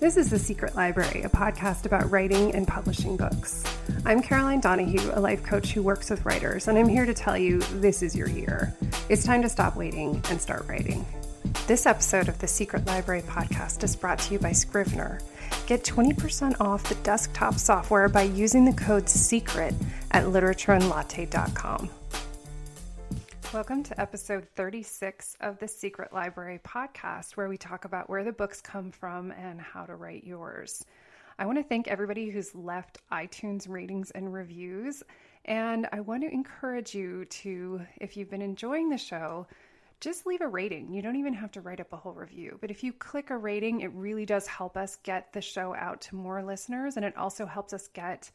[0.00, 3.64] This is The Secret Library, a podcast about writing and publishing books.
[4.06, 7.36] I'm Caroline Donahue, a life coach who works with writers, and I'm here to tell
[7.36, 8.72] you this is your year.
[9.08, 11.04] It's time to stop waiting and start writing.
[11.66, 15.20] This episode of the Secret Library podcast is brought to you by Scrivener.
[15.66, 19.74] Get 20% off the desktop software by using the code SECRET
[20.12, 21.90] at literatureandlatte.com.
[23.54, 28.30] Welcome to episode 36 of the Secret Library podcast, where we talk about where the
[28.30, 30.84] books come from and how to write yours.
[31.38, 35.02] I want to thank everybody who's left iTunes ratings and reviews.
[35.46, 39.46] And I want to encourage you to, if you've been enjoying the show,
[40.00, 40.92] just leave a rating.
[40.92, 42.58] You don't even have to write up a whole review.
[42.60, 46.02] But if you click a rating, it really does help us get the show out
[46.02, 46.96] to more listeners.
[46.96, 48.30] And it also helps us get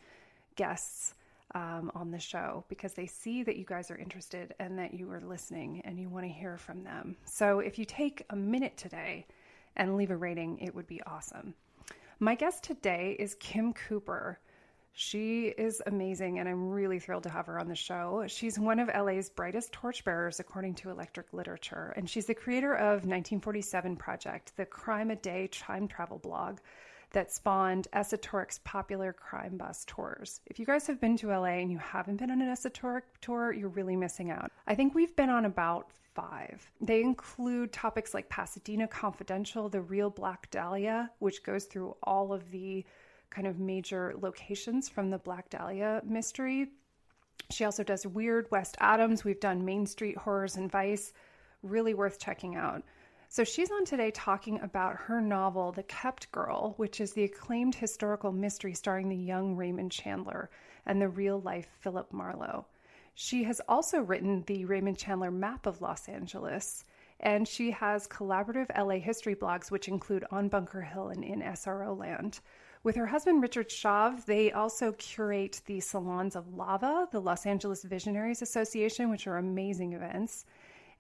[0.56, 1.14] guests
[1.56, 5.10] um, on the show because they see that you guys are interested and that you
[5.12, 7.16] are listening and you want to hear from them.
[7.26, 9.26] So if you take a minute today
[9.76, 11.54] and leave a rating, it would be awesome.
[12.20, 14.40] My guest today is Kim Cooper.
[14.96, 18.26] She is amazing, and I'm really thrilled to have her on the show.
[18.28, 23.06] She's one of LA's brightest torchbearers, according to Electric Literature, and she's the creator of
[23.06, 26.60] 1947 Project, the crime a day time travel blog
[27.14, 30.42] that spawned Esotouric's popular crime bus tours.
[30.48, 33.54] If you guys have been to LA and you haven't been on an esoteric tour,
[33.54, 34.52] you're really missing out.
[34.68, 36.70] I think we've been on about five.
[36.82, 42.50] They include topics like Pasadena Confidential, the real Black Dahlia, which goes through all of
[42.52, 42.86] the
[43.30, 46.70] kind of major locations from the Black Dahlia mystery.
[47.50, 49.24] She also does Weird West Adams.
[49.24, 51.14] We've done Main Street Horrors and Vice.
[51.62, 52.84] Really worth checking out.
[53.34, 57.74] So she's on today talking about her novel, The Kept Girl, which is the acclaimed
[57.74, 60.52] historical mystery starring the young Raymond Chandler
[60.86, 62.68] and the real life Philip Marlowe.
[63.16, 66.86] She has also written the Raymond Chandler Map of Los Angeles,
[67.22, 71.98] and she has collaborative LA history blogs, which include On Bunker Hill and In SRO
[71.98, 72.40] Land.
[72.84, 77.82] With her husband, Richard Schave, they also curate the Salons of Lava, the Los Angeles
[77.82, 80.46] Visionaries Association, which are amazing events.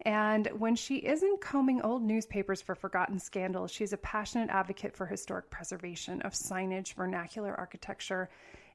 [0.05, 5.05] And when she isn't combing old newspapers for forgotten scandals, she's a passionate advocate for
[5.05, 8.29] historic preservation of signage, vernacular architecture,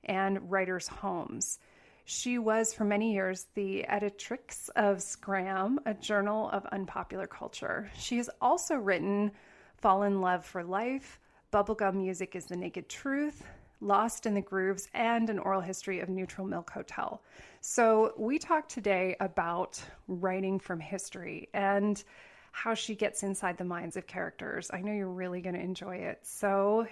[0.05, 1.59] and writers' homes.
[2.07, 7.91] She was for many years the editrix of Scram, a journal of unpopular culture.
[7.99, 9.33] She has also written
[9.77, 11.21] Fall in Love for Life,
[11.53, 13.43] Bubblegum Music is the Naked Truth,
[13.81, 17.23] Lost in the Grooves, and an oral history of Neutral Milk Hotel.
[17.71, 22.03] So, we talked today about writing from history and
[22.51, 24.71] how she gets inside the minds of characters.
[24.73, 26.21] I know you're really going to enjoy it.
[26.23, 26.87] So,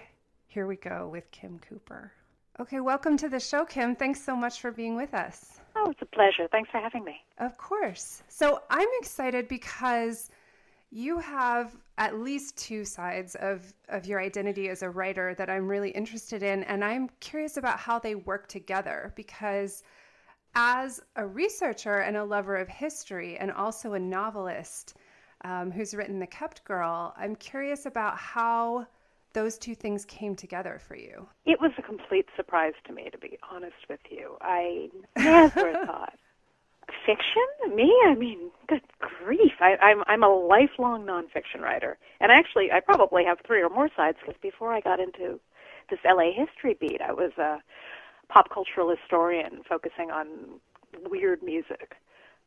[0.45, 2.11] here we go with Kim Cooper.
[2.59, 3.95] Okay, welcome to the show, Kim.
[3.95, 5.59] Thanks so much for being with us.
[5.75, 6.47] Oh, it's a pleasure.
[6.51, 7.25] Thanks for having me.
[7.39, 8.21] Of course.
[8.27, 10.29] So, I'm excited because
[10.91, 15.67] you have at least two sides of, of your identity as a writer that I'm
[15.67, 16.61] really interested in.
[16.65, 19.81] And I'm curious about how they work together because,
[20.57, 24.95] as a researcher and a lover of history, and also a novelist
[25.43, 28.87] um, who's written The Kept Girl, I'm curious about how
[29.33, 31.27] those two things came together for you.
[31.45, 34.35] It was a complete surprise to me, to be honest with you.
[34.41, 36.17] I never thought
[37.05, 37.75] fiction?
[37.75, 37.93] Me?
[38.07, 39.53] I mean, good grief!
[39.59, 43.89] I, I'm I'm a lifelong nonfiction writer, and actually, I probably have three or more
[43.95, 45.39] sides because before I got into
[45.89, 47.59] this LA history beat, I was a
[48.29, 50.59] pop cultural historian focusing on
[51.09, 51.95] weird music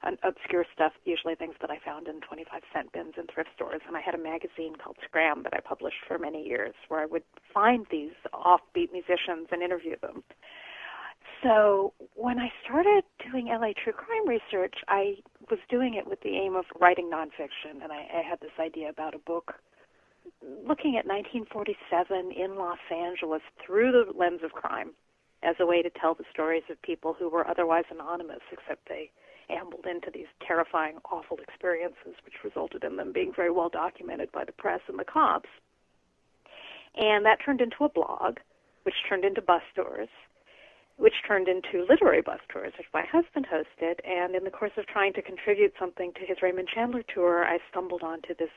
[0.03, 3.83] and obscure stuff, usually things that I found in 25 cent bins in thrift stores.
[3.87, 7.07] And I had a magazine called Scram that I published for many years where I
[7.07, 10.23] would find these offbeat musicians and interview them.
[11.43, 15.17] So when I started doing LA true crime research, I
[15.51, 18.91] was doing it with the aim of writing nonfiction, and I, I had this idea
[18.91, 19.55] about a book
[20.43, 24.93] looking at 1947 in Los Angeles through the lens of crime
[25.43, 29.11] as a way to tell the stories of people who were otherwise anonymous, except they
[29.49, 34.45] ambled into these terrifying, awful experiences, which resulted in them being very well documented by
[34.45, 35.49] the press and the cops.
[36.97, 38.39] And that turned into a blog,
[38.83, 40.09] which turned into bus tours,
[40.97, 43.95] which turned into literary bus tours, which my husband hosted.
[44.07, 47.59] And in the course of trying to contribute something to his Raymond Chandler tour, I
[47.71, 48.51] stumbled onto this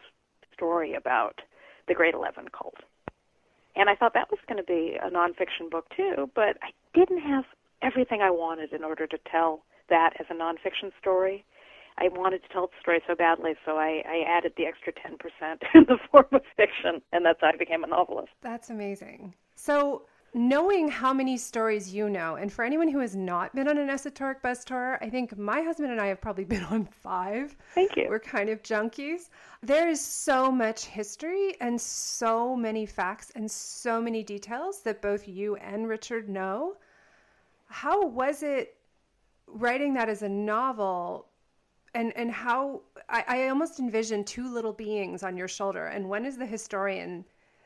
[0.53, 1.39] story about
[1.87, 2.75] the Great Eleven cult.
[3.75, 7.21] And I thought that was going to be a nonfiction book too, but I didn't
[7.21, 7.45] have
[7.81, 11.43] everything I wanted in order to tell that as a nonfiction story.
[11.97, 15.17] I wanted to tell the story so badly, so I, I added the extra 10%
[15.75, 18.31] in the form of fiction, and that's how I became a novelist.
[18.41, 19.35] That's amazing.
[19.55, 23.77] So, knowing how many stories you know, and for anyone who has not been on
[23.77, 27.55] an Esotouric bus tour, I think my husband and I have probably been on five.
[27.75, 28.07] Thank you.
[28.09, 29.29] We're kind of junkies.
[29.61, 35.27] There is so much history and so many facts and so many details that both
[35.27, 36.77] you and Richard know.
[37.67, 38.77] How was it
[39.47, 41.27] writing that as a novel?
[41.95, 46.25] And, and how I, I almost envision two little beings on your shoulder, and one
[46.25, 47.23] is the historian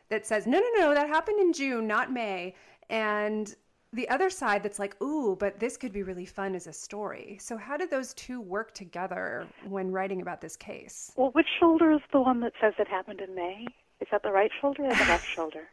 [0.10, 2.56] that says, no, no, no, that happened in June, not May.
[2.90, 3.54] And
[3.94, 7.38] the other side that's like, ooh, but this could be really fun as a story.
[7.40, 11.12] So, how did those two work together when writing about this case?
[11.16, 13.66] Well, which shoulder is the one that says it happened in May?
[14.02, 15.70] Is that the right shoulder or the left shoulder?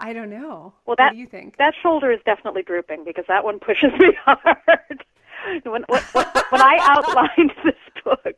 [0.00, 0.74] I don't know.
[0.84, 1.56] Well, that, what do you think?
[1.58, 5.04] That shoulder is definitely drooping because that one pushes me hard.
[5.64, 6.02] when, when,
[6.50, 8.36] when I outlined this book,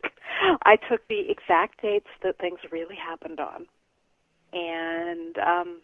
[0.65, 3.67] I took the exact dates that things really happened on
[4.56, 5.81] and um,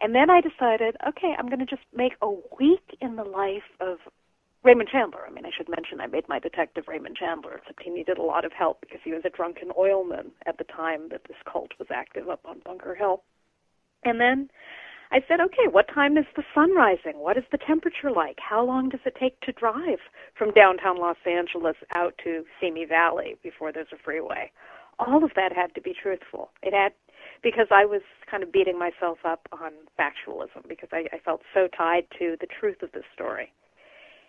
[0.00, 3.68] and then I decided, okay, I'm going to just make a week in the life
[3.80, 3.98] of
[4.64, 5.20] Raymond Chandler.
[5.26, 8.22] I mean, I should mention I made my detective Raymond Chandler, except he needed a
[8.22, 11.72] lot of help because he was a drunken oilman at the time that this cult
[11.78, 13.22] was active up on Bunker Hill.
[14.04, 14.50] And then
[15.10, 17.18] I said, okay, what time is the sun rising?
[17.18, 18.38] What is the temperature like?
[18.38, 19.98] How long does it take to drive
[20.36, 24.50] from downtown Los Angeles out to Simi Valley before there's a freeway?
[24.98, 26.50] All of that had to be truthful.
[26.62, 26.92] It had
[27.42, 31.68] because I was kind of beating myself up on factualism because I, I felt so
[31.76, 33.52] tied to the truth of this story.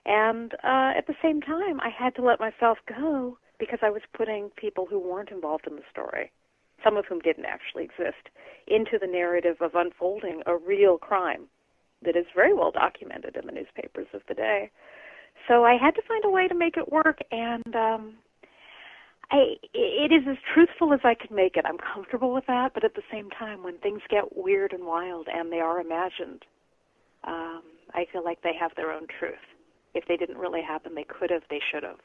[0.05, 4.01] And uh, at the same time, I had to let myself go because I was
[4.15, 6.31] putting people who weren't involved in the story,
[6.83, 8.29] some of whom didn't actually exist,
[8.67, 11.47] into the narrative of unfolding a real crime
[12.03, 14.69] that is very well documented in the newspapers of the day.
[15.47, 18.13] So I had to find a way to make it work, and um,
[19.33, 21.65] I, it is as truthful as I can make it.
[21.67, 25.27] I'm comfortable with that, but at the same time, when things get weird and wild
[25.27, 26.45] and they are imagined,
[27.23, 27.63] um,
[27.95, 29.33] I feel like they have their own truth.
[29.95, 31.97] If they didn't really happen, they could have, they should have.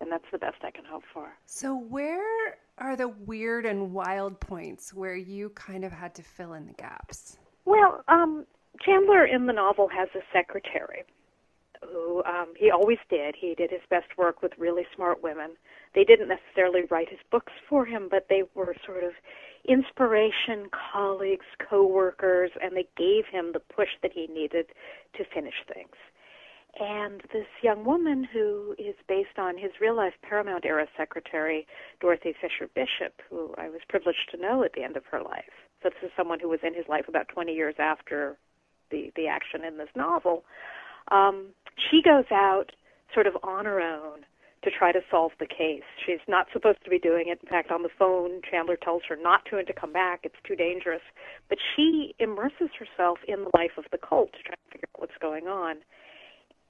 [0.00, 1.30] And that's the best I can hope for.
[1.46, 6.52] So, where are the weird and wild points where you kind of had to fill
[6.52, 7.38] in the gaps?
[7.64, 8.44] Well, um,
[8.84, 11.04] Chandler in the novel has a secretary
[11.82, 13.34] who um, he always did.
[13.40, 15.52] He did his best work with really smart women
[15.94, 19.12] they didn't necessarily write his books for him, but they were sort of
[19.66, 24.66] inspiration, colleagues, co-workers, and they gave him the push that he needed
[25.16, 25.94] to finish things.
[26.80, 31.66] And this young woman, who is based on his real life Paramount era secretary,
[32.00, 35.50] Dorothy Fisher Bishop, who I was privileged to know at the end of her life.
[35.82, 38.36] So this is someone who was in his life about 20 years after
[38.90, 40.44] the, the action in this novel.
[41.10, 41.48] Um,
[41.90, 42.66] she goes out
[43.12, 44.20] sort of on her own
[44.62, 45.82] to try to solve the case.
[46.04, 47.38] She's not supposed to be doing it.
[47.42, 50.20] In fact, on the phone, Chandler tells her not to and to come back.
[50.24, 51.02] It's too dangerous.
[51.48, 55.00] But she immerses herself in the life of the cult to try to figure out
[55.00, 55.76] what's going on.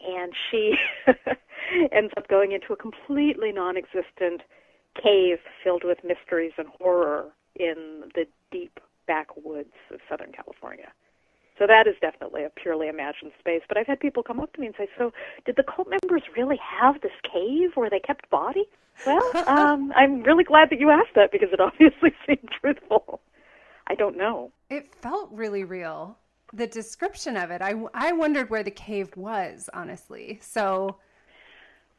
[0.01, 0.75] And she
[1.93, 4.43] ends up going into a completely non existent
[4.95, 10.93] cave filled with mysteries and horror in the deep backwoods of Southern California.
[11.59, 13.63] So that is definitely a purely imagined space.
[13.69, 15.13] But I've had people come up to me and say, "So,
[15.45, 18.67] did the cult members really have this cave where they kept bodies?"
[19.07, 23.21] Well, um, I'm really glad that you asked that because it obviously seemed truthful.
[23.87, 24.53] I don't know.
[24.71, 26.19] It felt really real.
[26.53, 30.39] The description of it, I, I wondered where the cave was, honestly.
[30.43, 30.97] So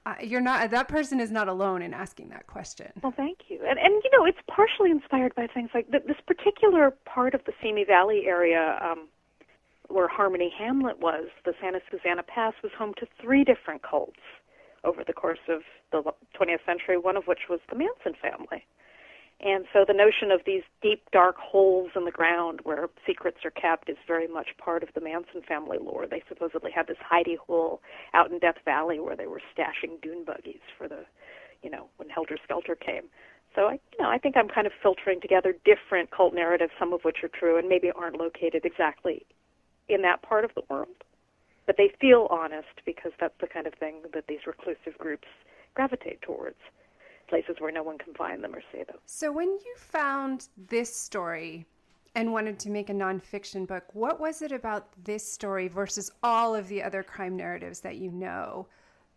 [0.06, 2.92] uh, you're not that person is not alone in asking that question.
[3.04, 3.60] Well, thank you.
[3.68, 7.44] And and you know, it's partially inspired by things like th- this particular part of
[7.46, 8.80] the Simi Valley area.
[8.82, 9.08] Um,
[9.90, 14.20] where Harmony Hamlet was, the Santa Susana Pass was home to three different cults
[14.84, 16.04] over the course of the
[16.40, 18.66] 20th century, one of which was the Manson family.
[19.42, 23.52] And so the notion of these deep, dark holes in the ground where secrets are
[23.52, 26.08] kept is very much part of the Manson family lore.
[26.08, 27.82] They supposedly had this hidey hole
[28.14, 31.06] out in Death Valley where they were stashing dune buggies for the,
[31.64, 33.04] you know, when Helter Skelter came.
[33.56, 36.92] So I, you know, I think I'm kind of filtering together different cult narratives, some
[36.92, 39.26] of which are true and maybe aren't located exactly
[39.90, 40.88] in that part of the world.
[41.66, 45.28] But they feel honest because that's the kind of thing that these reclusive groups
[45.76, 46.58] gravitate towards
[47.28, 48.98] places where no one can find them or see them.
[49.06, 51.66] So, when you found this story
[52.16, 56.56] and wanted to make a nonfiction book, what was it about this story versus all
[56.56, 58.68] of the other crime narratives that you know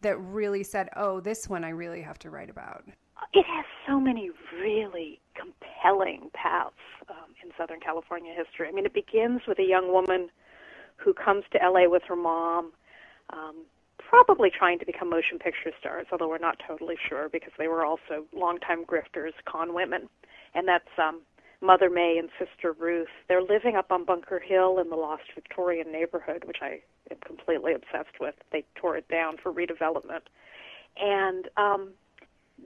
[0.02, 2.84] that really said, oh, this one I really have to write about?
[3.32, 6.74] It has so many really compelling paths
[7.08, 8.68] um, in Southern California history.
[8.68, 10.28] I mean, it begins with a young woman
[11.02, 12.72] who comes to LA with her mom,
[13.30, 13.64] um,
[13.98, 17.84] probably trying to become motion picture stars, although we're not totally sure because they were
[17.84, 20.08] also longtime grifters, con women,
[20.54, 21.22] and that's um,
[21.62, 23.08] Mother May and Sister Ruth.
[23.28, 26.80] They're living up on Bunker Hill in the Lost Victorian neighborhood, which I
[27.10, 28.34] am completely obsessed with.
[28.50, 30.26] They tore it down for redevelopment.
[31.00, 31.92] And um,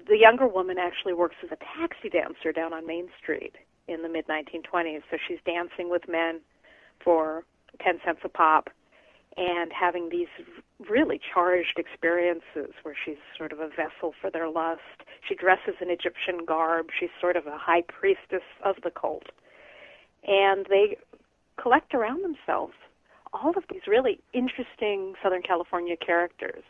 [0.09, 3.55] the younger woman actually works as a taxi dancer down on Main Street
[3.87, 5.02] in the mid 1920s.
[5.11, 6.40] So she's dancing with men
[7.05, 7.45] for
[7.80, 8.71] 10 cents a pop
[9.37, 10.28] and having these
[10.88, 15.04] really charged experiences where she's sort of a vessel for their lust.
[15.28, 16.87] She dresses in Egyptian garb.
[16.99, 19.26] She's sort of a high priestess of the cult.
[20.26, 20.97] And they
[21.61, 22.75] collect around themselves
[23.33, 26.64] all of these really interesting Southern California characters.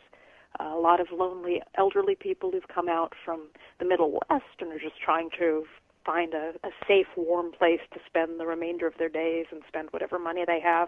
[0.59, 3.47] Uh, a lot of lonely elderly people who've come out from
[3.79, 5.65] the Middle West and are just trying to
[6.07, 9.89] find a, a safe, warm place to spend the remainder of their days and spend
[9.91, 10.87] whatever money they have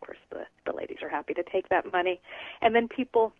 [0.00, 2.20] of course, the, the ladies are happy to take that money.
[2.62, 3.32] And then people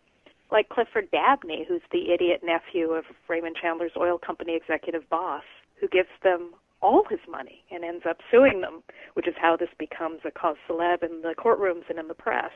[0.51, 5.45] like Clifford Dabney, who's the idiot nephew of Raymond Chandler's oil company executive boss,
[5.81, 8.83] who gives them all his money and ends up suing them,
[9.15, 12.53] which is how this becomes a cause celeb in the courtrooms and in the press.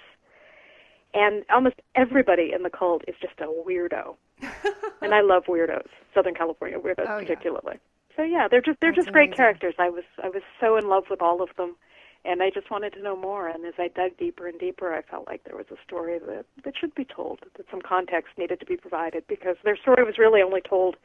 [1.14, 4.16] And almost everybody in the cult is just a weirdo.
[5.02, 7.75] and I love weirdos, Southern California weirdos oh, particularly.
[7.75, 7.94] Yeah.
[8.16, 9.30] So yeah, they're just they're That's just amazing.
[9.30, 9.75] great characters.
[9.78, 11.76] I was I was so in love with all of them
[12.25, 13.49] and I just wanted to know more.
[13.49, 16.47] And as I dug deeper and deeper, I felt like there was a story that
[16.64, 20.16] that should be told, that some context needed to be provided because their story was
[20.18, 20.97] really only told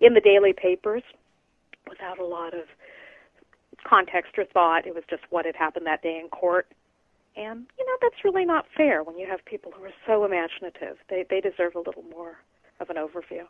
[0.00, 1.02] in the daily papers
[1.88, 2.64] without a lot of
[3.88, 4.86] context or thought.
[4.86, 6.68] It was just what had happened that day in court.
[7.36, 10.96] And you know that's really not fair when you have people who are so imaginative.
[11.08, 12.38] They they deserve a little more
[12.80, 13.46] of an overview.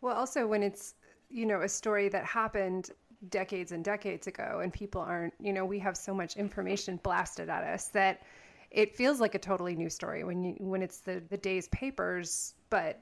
[0.00, 0.94] Well, also when it's
[1.30, 2.90] you know a story that happened
[3.30, 7.48] decades and decades ago and people aren't you know we have so much information blasted
[7.48, 8.22] at us that
[8.70, 12.54] it feels like a totally new story when you when it's the the day's papers
[12.70, 13.00] but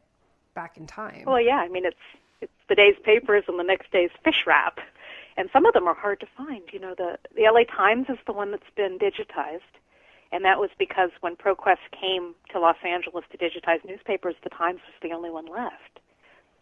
[0.54, 1.25] back in time.
[1.26, 1.97] Well yeah i mean it's
[2.40, 4.78] it's the day's papers and the next day's fish wrap.
[5.37, 6.62] And some of them are hard to find.
[6.73, 9.61] You know the the la times is the one that's been digitized.
[10.33, 14.81] And that was because when proquest came to los angeles to digitize newspapers the times
[14.87, 16.00] was the only one left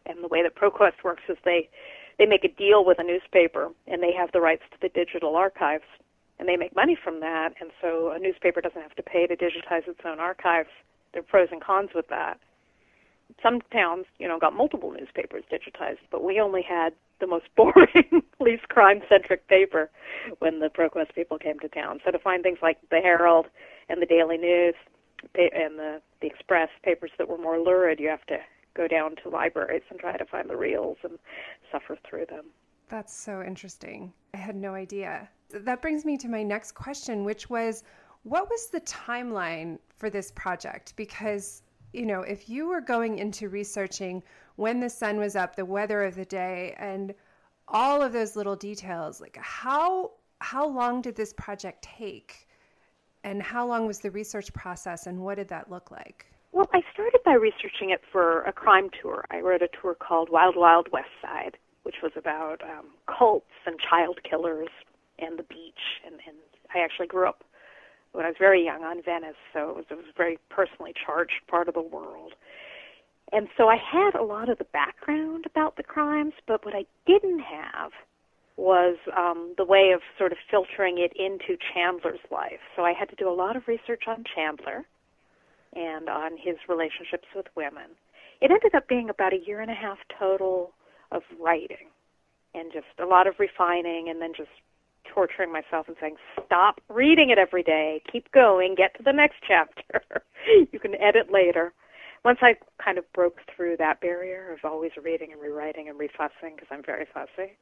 [0.07, 1.69] and the way that proquest works is they
[2.19, 5.35] they make a deal with a newspaper and they have the rights to the digital
[5.37, 5.85] archives
[6.39, 9.37] and they make money from that and so a newspaper doesn't have to pay to
[9.37, 10.69] digitize its own archives.
[11.13, 12.39] There are pros and cons with that.
[13.43, 18.23] Some towns you know got multiple newspapers digitized but we only had the most boring
[18.41, 19.91] least crime centric paper
[20.41, 22.01] when the proquest people came to town.
[22.05, 23.47] So to find things like the herald
[23.89, 24.75] and the daily news
[25.35, 28.39] and the the express papers that were more lurid you have to
[28.75, 31.19] go down to libraries and try to find the reels and
[31.71, 32.47] suffer through them.
[32.89, 34.13] That's so interesting.
[34.35, 35.29] I had no idea.
[35.51, 37.85] That brings me to my next question, which was
[38.23, 40.95] what was the timeline for this project?
[40.97, 41.63] Because,
[41.93, 44.23] you know, if you were going into researching
[44.57, 47.15] when the sun was up, the weather of the day, and
[47.69, 52.49] all of those little details, like how how long did this project take?
[53.25, 56.27] And how long was the research process and what did that look like?
[56.51, 56.83] Well, I
[57.23, 59.25] started by researching it for a crime tour.
[59.31, 63.77] I wrote a tour called Wild Wild West Side, which was about um, cults and
[63.79, 64.69] child killers
[65.19, 66.01] and the beach.
[66.05, 66.37] And, and
[66.75, 67.45] I actually grew up
[68.13, 70.93] when I was very young on Venice, so it was, it was a very personally
[71.07, 72.35] charged part of the world.
[73.33, 76.85] And so I had a lot of the background about the crimes, but what I
[77.07, 77.93] didn't have
[78.59, 82.61] was um, the way of sort of filtering it into Chandler's life.
[82.77, 84.85] So I had to do a lot of research on Chandler
[85.75, 87.97] and on his relationships with women.
[88.41, 90.73] It ended up being about a year and a half total
[91.11, 91.89] of writing
[92.55, 94.51] and just a lot of refining and then just
[95.13, 99.37] torturing myself and saying, stop reading it every day, keep going, get to the next
[99.47, 100.03] chapter.
[100.73, 101.73] you can edit later.
[102.25, 106.55] Once I kind of broke through that barrier of always reading and rewriting and refussing,
[106.55, 107.57] because I'm very fussy,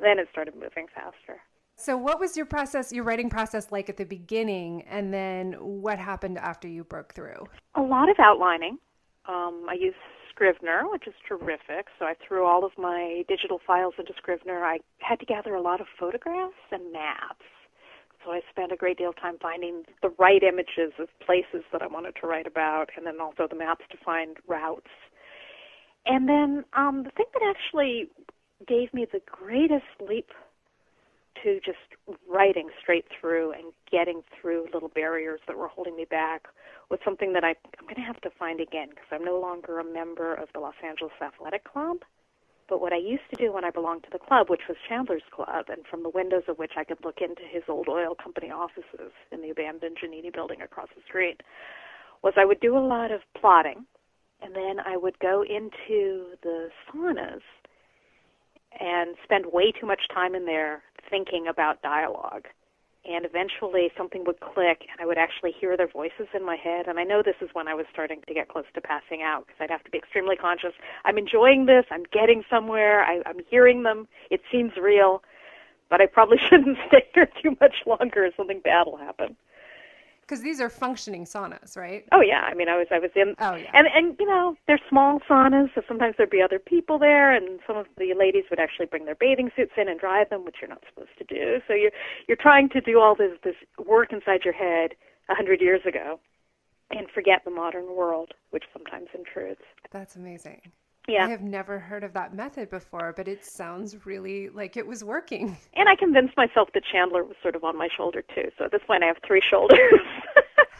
[0.00, 1.40] then it started moving faster.
[1.76, 5.98] So, what was your process, your writing process like at the beginning, and then what
[5.98, 7.46] happened after you broke through?
[7.74, 8.78] A lot of outlining.
[9.26, 9.94] Um, I use
[10.30, 11.86] Scrivener, which is terrific.
[11.98, 14.64] So, I threw all of my digital files into Scrivener.
[14.64, 17.44] I had to gather a lot of photographs and maps.
[18.24, 21.82] So, I spent a great deal of time finding the right images of places that
[21.82, 24.90] I wanted to write about, and then also the maps to find routes.
[26.06, 28.08] And then um, the thing that actually
[28.66, 30.30] gave me the greatest leap
[31.42, 31.78] to just
[32.28, 36.46] writing straight through and getting through little barriers that were holding me back
[36.90, 39.78] was something that I, I'm going to have to find again because I'm no longer
[39.78, 41.98] a member of the Los Angeles Athletic Club.
[42.68, 45.22] But what I used to do when I belonged to the club, which was Chandler's
[45.30, 48.50] Club, and from the windows of which I could look into his old oil company
[48.50, 51.42] offices in the abandoned Giannini building across the street,
[52.22, 53.84] was I would do a lot of plotting,
[54.40, 57.42] and then I would go into the saunas
[58.80, 62.46] and spend way too much time in there thinking about dialogue.
[63.04, 66.86] And eventually something would click, and I would actually hear their voices in my head.
[66.86, 69.46] And I know this is when I was starting to get close to passing out
[69.46, 70.72] because I'd have to be extremely conscious.
[71.04, 71.84] I'm enjoying this.
[71.90, 73.02] I'm getting somewhere.
[73.02, 74.06] I, I'm hearing them.
[74.30, 75.22] It seems real,
[75.90, 78.30] but I probably shouldn't stay here too much longer.
[78.36, 79.36] Something bad will happen
[80.22, 82.04] because these are functioning saunas, right?
[82.12, 84.56] Oh yeah, I mean, I was I was in, oh yeah, and and you know
[84.66, 88.44] they're small saunas, so sometimes there'd be other people there, and some of the ladies
[88.50, 91.24] would actually bring their bathing suits in and dry them, which you're not supposed to
[91.24, 91.60] do.
[91.68, 91.90] So you're
[92.28, 94.92] you're trying to do all this this work inside your head
[95.28, 96.18] a hundred years ago,
[96.90, 99.60] and forget the modern world, which sometimes intrudes.
[99.90, 100.72] That's amazing.
[101.08, 101.26] Yeah.
[101.26, 105.02] I have never heard of that method before, but it sounds really like it was
[105.02, 105.56] working.
[105.74, 108.50] And I convinced myself that Chandler was sort of on my shoulder too.
[108.56, 110.00] So at this point I have three shoulders.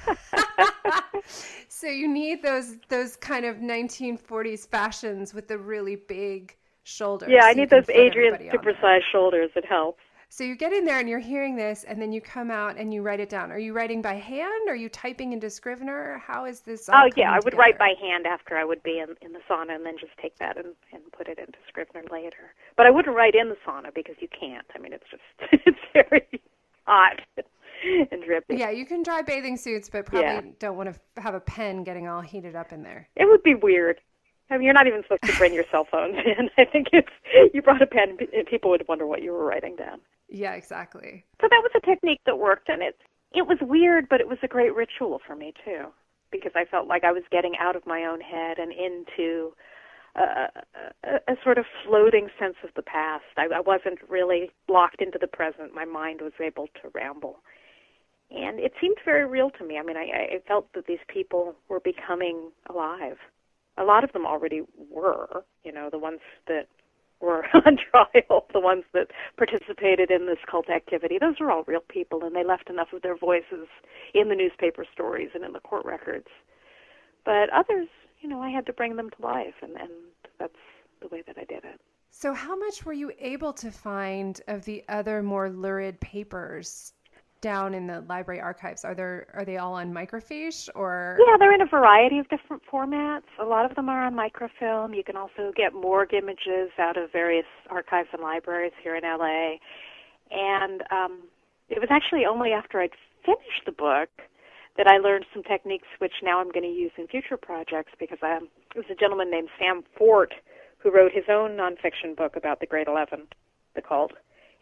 [1.69, 7.31] so you need those those kind of 1940s fashions with the really big shoulders.
[7.33, 9.50] Yeah, I need those Adrian supersized shoulders.
[9.57, 10.01] It helps.
[10.33, 12.95] So you get in there and you're hearing this, and then you come out and
[12.95, 13.53] you write it down.
[13.53, 14.67] Are you writing by hand?
[14.67, 16.23] Are you typing into Scrivener?
[16.27, 16.89] How is this?
[16.91, 17.59] oh yeah, I would together?
[17.59, 20.39] write by hand after I would be in, in the sauna, and then just take
[20.39, 22.55] that and, and put it into Scrivener later.
[22.79, 24.65] But I wouldn't write in the sauna because you can't.
[24.75, 25.23] I mean, it's just
[25.67, 26.41] it's very
[26.87, 27.21] hot
[28.11, 28.57] and drippy.
[28.57, 30.55] Yeah, you can dry bathing suits, but probably yeah.
[30.59, 33.07] don't want to have a pen getting all heated up in there.
[33.17, 34.01] It would be weird.
[34.53, 36.49] I mean, you're not even supposed to bring your cell phones in.
[36.57, 37.05] I think if
[37.53, 38.17] you brought a pen,
[38.49, 40.01] people would wonder what you were writing down.
[40.29, 41.25] Yeah, exactly.
[41.41, 42.97] So that was a technique that worked, and it
[43.35, 45.87] it was weird, but it was a great ritual for me too,
[46.31, 49.52] because I felt like I was getting out of my own head and into
[50.17, 50.49] a,
[51.05, 53.25] a, a sort of floating sense of the past.
[53.37, 55.75] I, I wasn't really locked into the present.
[55.75, 57.41] My mind was able to ramble,
[58.31, 59.79] and it seemed very real to me.
[59.79, 63.17] I mean, I, I felt that these people were becoming alive.
[63.79, 66.67] A lot of them already were, you know, the ones that
[67.23, 71.81] were on trial, the ones that participated in this cult activity, those are all real
[71.88, 73.69] people, and they left enough of their voices
[74.12, 76.29] in the newspaper stories and in the court records.
[77.25, 77.88] But others,
[78.21, 79.91] you know, I had to bring them to life, and, and
[80.38, 80.52] that's
[81.00, 81.81] the way that I did it.
[82.11, 86.93] So, how much were you able to find of the other more lurid papers
[87.43, 88.85] down in the library archives?
[88.85, 91.19] Are there are they all on microfiche or?
[91.21, 93.28] Yeah, they're in a variety of different formats.
[93.39, 94.95] A lot of them are on microfilm.
[94.95, 99.57] You can also get morgue images out of various archives and libraries here in LA.
[100.31, 101.25] And um,
[101.69, 102.91] it was actually only after I'd
[103.26, 104.09] finished the book
[104.78, 108.19] that I learned some techniques which now I'm going to use in future projects because
[108.23, 110.33] um, there was a gentleman named Sam Fort
[110.78, 113.28] who wrote his own nonfiction book about the Great Eleven,
[113.75, 114.13] the cult.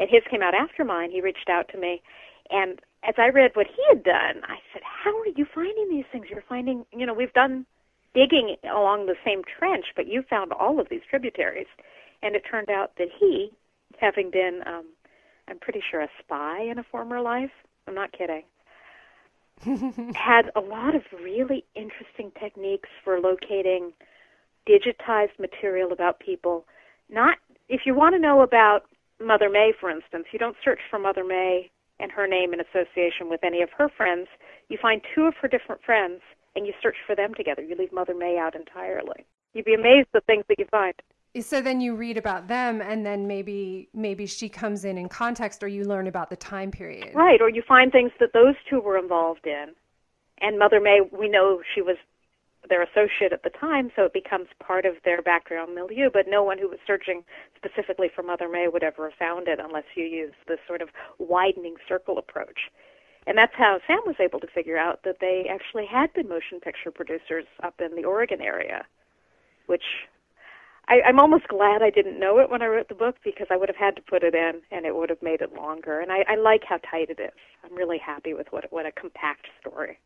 [0.00, 1.10] And his came out after mine.
[1.10, 2.02] He reached out to me
[2.50, 6.04] and as I read what he had done, I said, How are you finding these
[6.12, 6.26] things?
[6.30, 7.66] You're finding, you know, we've done
[8.14, 11.68] digging along the same trench, but you found all of these tributaries.
[12.22, 13.50] And it turned out that he,
[13.98, 14.84] having been, um,
[15.48, 17.50] I'm pretty sure, a spy in a former life,
[17.86, 18.42] I'm not kidding,
[20.14, 23.92] had a lot of really interesting techniques for locating
[24.68, 26.66] digitized material about people.
[27.08, 28.80] Not, if you want to know about
[29.18, 33.28] Mother May, for instance, you don't search for Mother May and her name in association
[33.28, 34.28] with any of her friends,
[34.68, 36.20] you find two of her different friends
[36.56, 37.62] and you search for them together.
[37.62, 39.26] You leave Mother May out entirely.
[39.54, 40.94] You'd be amazed at the things that you find.
[41.40, 45.62] So then you read about them and then maybe maybe she comes in in context
[45.62, 47.14] or you learn about the time period.
[47.14, 49.66] Right, or you find things that those two were involved in.
[50.40, 51.96] And Mother May, we know she was
[52.68, 56.10] their associate at the time, so it becomes part of their background milieu.
[56.12, 57.24] But no one who was searching
[57.56, 60.88] specifically for Mother May would ever have found it unless you use this sort of
[61.18, 62.70] widening circle approach.
[63.26, 66.60] And that's how Sam was able to figure out that they actually had been motion
[66.60, 68.86] picture producers up in the Oregon area,
[69.66, 69.84] which
[70.88, 73.56] I, I'm almost glad I didn't know it when I wrote the book because I
[73.56, 76.00] would have had to put it in and it would have made it longer.
[76.00, 77.30] And I, I like how tight it is.
[77.62, 79.98] I'm really happy with what what a compact story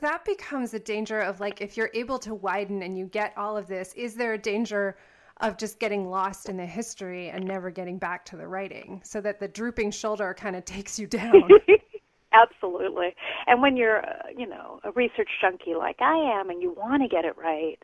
[0.00, 3.56] that becomes a danger of like if you're able to widen and you get all
[3.56, 4.96] of this is there a danger
[5.40, 9.20] of just getting lost in the history and never getting back to the writing so
[9.20, 11.48] that the drooping shoulder kind of takes you down?
[12.32, 13.14] Absolutely.
[13.46, 17.02] And when you're uh, you know a research junkie like i am and you want
[17.02, 17.78] to get it right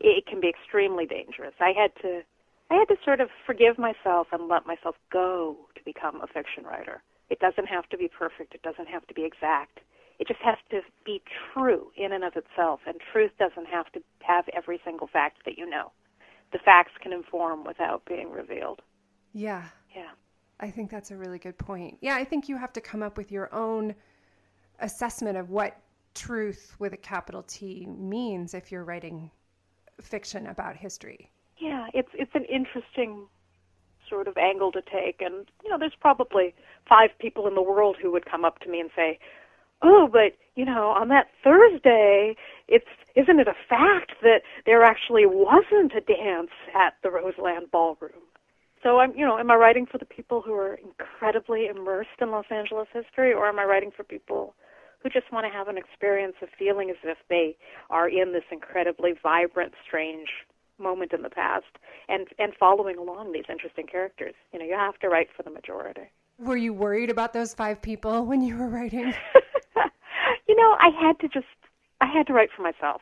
[0.00, 1.54] it can be extremely dangerous.
[1.60, 2.22] I had to
[2.70, 6.64] i had to sort of forgive myself and let myself go to become a fiction
[6.64, 7.02] writer.
[7.30, 8.54] It doesn't have to be perfect.
[8.54, 9.80] It doesn't have to be exact
[10.18, 14.02] it just has to be true in and of itself, and truth doesn't have to
[14.20, 15.92] have every single fact that you know.
[16.52, 18.80] The facts can inform without being revealed.
[19.32, 19.64] Yeah.
[19.94, 20.10] Yeah.
[20.60, 21.98] I think that's a really good point.
[22.00, 23.94] Yeah, I think you have to come up with your own
[24.80, 25.78] assessment of what
[26.14, 29.30] truth with a capital T means if you're writing
[30.00, 31.30] fiction about history.
[31.58, 33.26] Yeah, it's it's an interesting
[34.08, 35.20] sort of angle to take.
[35.20, 36.54] And you know, there's probably
[36.88, 39.18] five people in the world who would come up to me and say,
[39.82, 42.36] "Oh, but you know, on that Thursday,
[42.66, 48.22] it's isn't it a fact that there actually wasn't a dance at the Roseland Ballroom?"
[48.82, 52.30] So I'm, you know, am I writing for the people who are incredibly immersed in
[52.30, 54.54] Los Angeles history, or am I writing for people
[55.02, 57.56] who just want to have an experience of feeling as if they
[57.90, 60.28] are in this incredibly vibrant, strange
[60.78, 61.66] moment in the past
[62.08, 64.34] and and following along these interesting characters.
[64.52, 66.10] You know, you have to write for the majority.
[66.38, 69.12] Were you worried about those five people when you were writing?
[70.46, 71.46] you know, I had to just
[72.00, 73.00] I had to write for myself.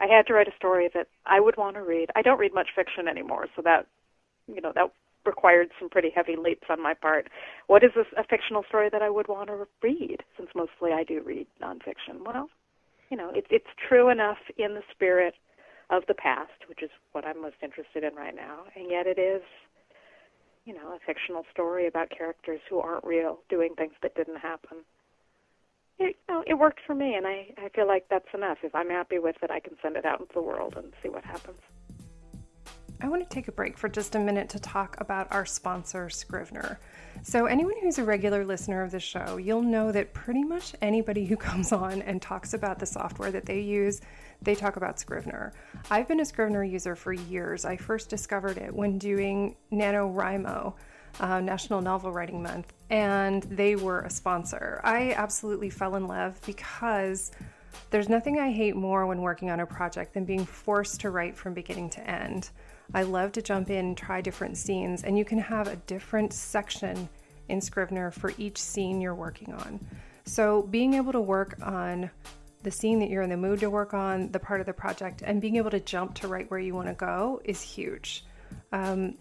[0.00, 2.10] I had to write a story that I would want to read.
[2.14, 3.86] I don't read much fiction anymore, so that
[4.46, 4.92] you know, that
[5.24, 7.28] required some pretty heavy leaps on my part.
[7.66, 10.18] What is a, a fictional story that I would want to read?
[10.36, 12.24] Since mostly I do read nonfiction.
[12.24, 12.48] Well,
[13.10, 15.34] you know, it's it's true enough in the spirit
[15.90, 19.18] of the past, which is what I'm most interested in right now, and yet it
[19.18, 19.42] is,
[20.64, 24.78] you know, a fictional story about characters who aren't real, doing things that didn't happen.
[25.98, 28.58] It, you know, it worked for me, and I I feel like that's enough.
[28.62, 31.08] If I'm happy with it, I can send it out into the world and see
[31.08, 31.60] what happens.
[33.00, 36.08] I want to take a break for just a minute to talk about our sponsor,
[36.08, 36.80] Scrivener.
[37.22, 41.26] So, anyone who's a regular listener of the show, you'll know that pretty much anybody
[41.26, 44.00] who comes on and talks about the software that they use,
[44.40, 45.52] they talk about Scrivener.
[45.90, 47.64] I've been a Scrivener user for years.
[47.64, 50.74] I first discovered it when doing NaNoWriMo.
[51.18, 54.80] Uh, National Novel Writing Month, and they were a sponsor.
[54.84, 57.30] I absolutely fell in love because
[57.90, 61.36] there's nothing I hate more when working on a project than being forced to write
[61.36, 62.50] from beginning to end.
[62.94, 67.08] I love to jump in, try different scenes, and you can have a different section
[67.48, 69.80] in Scrivener for each scene you're working on.
[70.24, 72.10] So, being able to work on
[72.62, 75.22] the scene that you're in the mood to work on, the part of the project,
[75.24, 78.24] and being able to jump to right where you want to go is huge.
[78.72, 79.16] Um,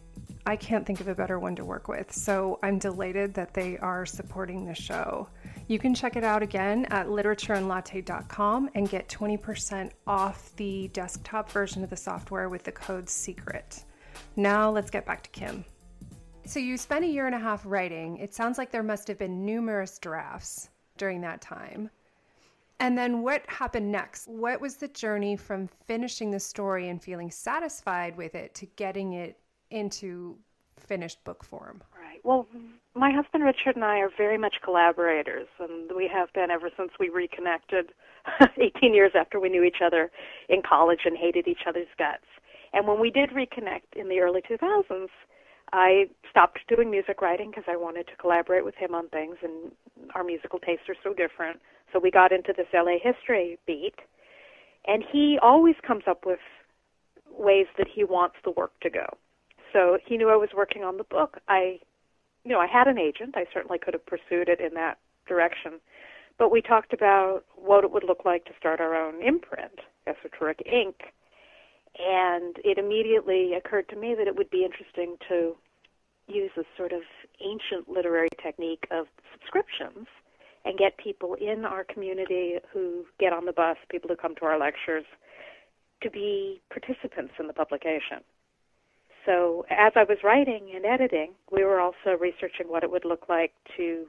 [0.47, 3.79] I can't think of a better one to work with, so I'm delighted that they
[3.79, 5.27] are supporting the show.
[5.67, 11.83] You can check it out again at literatureandlatte.com and get 20% off the desktop version
[11.83, 13.85] of the software with the code SECRET.
[14.35, 15.65] Now let's get back to Kim.
[16.45, 18.17] So you spent a year and a half writing.
[18.17, 21.89] It sounds like there must have been numerous drafts during that time.
[22.79, 24.27] And then what happened next?
[24.27, 29.13] What was the journey from finishing the story and feeling satisfied with it to getting
[29.13, 30.37] it into
[30.77, 31.81] finished book form?
[31.97, 32.19] Right.
[32.23, 32.47] Well,
[32.95, 36.91] my husband Richard and I are very much collaborators, and we have been ever since
[36.99, 37.91] we reconnected
[38.57, 40.11] 18 years after we knew each other
[40.49, 42.25] in college and hated each other's guts.
[42.73, 45.07] And when we did reconnect in the early 2000s,
[45.71, 49.71] I stopped doing music writing because I wanted to collaborate with him on things, and
[50.13, 51.59] our musical tastes are so different.
[51.91, 53.95] So we got into this LA history beat,
[54.87, 56.39] and he always comes up with
[57.31, 59.05] ways that he wants the work to go.
[59.75, 61.39] So he knew I was working on the book.
[61.49, 61.79] I
[62.45, 63.35] you know, I had an agent.
[63.35, 65.81] I certainly could have pursued it in that direction.
[66.37, 70.61] But we talked about what it would look like to start our own imprint, Esotouric
[70.65, 70.95] Ink.
[71.97, 75.55] And it immediately occurred to me that it would be interesting to
[76.27, 77.01] use a sort of
[77.41, 80.07] ancient literary technique of subscriptions
[80.65, 84.45] and get people in our community who get on the bus, people who come to
[84.45, 85.05] our lectures,
[86.03, 88.21] to be participants in the publication.
[89.25, 93.27] So as I was writing and editing, we were also researching what it would look
[93.27, 94.05] like to,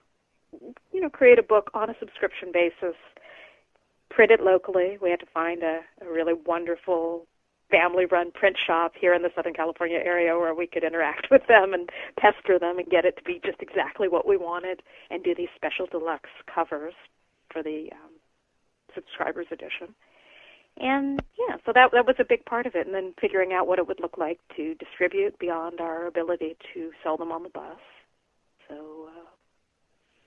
[0.93, 2.97] you know, create a book on a subscription basis,
[4.11, 4.99] print it locally.
[5.01, 7.27] We had to find a, a really wonderful
[7.71, 11.75] family-run print shop here in the Southern California area where we could interact with them
[11.75, 15.35] and pester them and get it to be just exactly what we wanted, and do
[15.35, 16.95] these special deluxe covers
[17.51, 18.13] for the um,
[18.95, 19.95] subscribers edition
[20.79, 22.87] and yeah, so that that was a big part of it.
[22.87, 26.91] And then figuring out what it would look like to distribute beyond our ability to
[27.03, 27.79] sell them on the bus.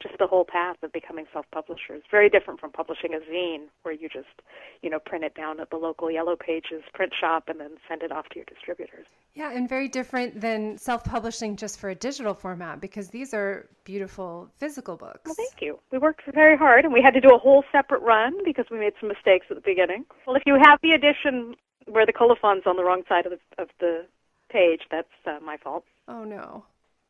[0.01, 2.03] Just the whole path of becoming self-publishers.
[2.09, 4.41] Very different from publishing a zine, where you just,
[4.81, 8.01] you know, print it down at the local Yellow Pages print shop and then send
[8.01, 9.05] it off to your distributors.
[9.33, 14.49] Yeah, and very different than self-publishing just for a digital format because these are beautiful
[14.57, 15.21] physical books.
[15.25, 15.79] Well, thank you.
[15.91, 18.79] We worked very hard, and we had to do a whole separate run because we
[18.79, 20.05] made some mistakes at the beginning.
[20.25, 21.55] Well, if you have the edition
[21.87, 24.05] where the colophon's on the wrong side of the of the
[24.49, 25.83] page, that's uh, my fault.
[26.07, 26.63] Oh no.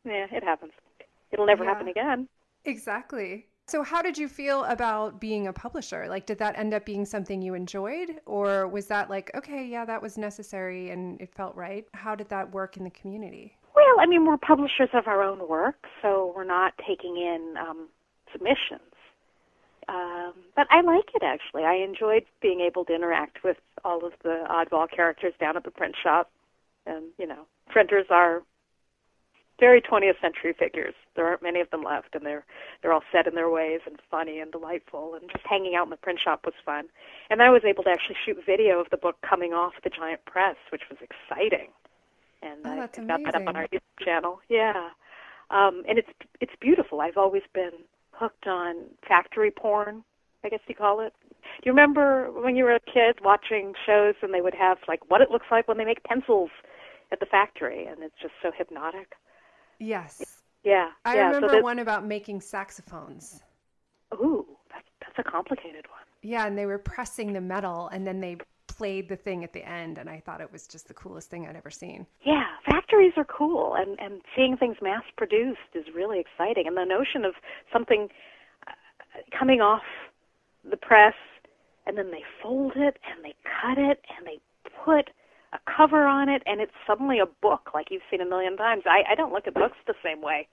[0.06, 0.72] Yeah, it happens.
[1.32, 1.70] It'll never yeah.
[1.74, 2.28] happen again.
[2.66, 3.48] Exactly.
[3.68, 6.08] So, how did you feel about being a publisher?
[6.10, 9.86] Like, did that end up being something you enjoyed, or was that like, okay, yeah,
[9.86, 11.86] that was necessary and it felt right?
[11.94, 13.56] How did that work in the community?
[13.76, 17.90] Well, I mean, we're publishers of our own work, so we're not taking in um,
[18.32, 18.82] submissions.
[19.88, 21.64] Um, but I like it actually.
[21.64, 25.72] I enjoyed being able to interact with all of the oddball characters down at the
[25.72, 26.32] print shop,
[26.86, 28.42] and you know, printers are
[29.60, 30.94] very 20th century figures.
[31.16, 32.46] There aren't many of them left, and they're
[32.82, 35.16] they're all set in their ways and funny and delightful.
[35.16, 36.86] And just hanging out in the print shop was fun.
[37.30, 40.24] And I was able to actually shoot video of the book coming off the giant
[40.26, 41.70] press, which was exciting.
[42.42, 43.24] And oh, I got amazing.
[43.26, 44.40] that up on our YouTube channel.
[44.50, 44.90] Yeah,
[45.50, 47.02] um, and it's it's beautiful.
[47.02, 47.72] I've always been
[48.12, 50.04] hooked on factory porn.
[50.44, 51.14] I guess you call it.
[51.28, 55.10] Do you remember when you were a kid watching shows and they would have like
[55.10, 56.52] what it looks like when they make pencils
[57.12, 59.14] at the factory, and it's just so hypnotic.
[59.80, 60.42] Yes.
[60.64, 60.90] Yeah.
[61.06, 61.28] I yeah.
[61.28, 63.42] remember so one about making saxophones.
[64.14, 66.02] Ooh, that's that's a complicated one.
[66.22, 68.38] Yeah, and they were pressing the metal and then they
[68.68, 71.48] played the thing at the end and I thought it was just the coolest thing
[71.48, 72.06] I'd ever seen.
[72.24, 76.86] Yeah, factories are cool and and seeing things mass produced is really exciting and the
[76.86, 77.34] notion of
[77.72, 78.10] something
[78.68, 78.72] uh,
[79.38, 79.84] coming off
[80.70, 81.16] the press
[81.86, 84.40] and then they fold it and they cut it and they
[84.86, 85.10] put
[85.54, 88.84] a cover on it and it's suddenly a book like you've seen a million times.
[88.86, 90.48] I, I don't look at books the same way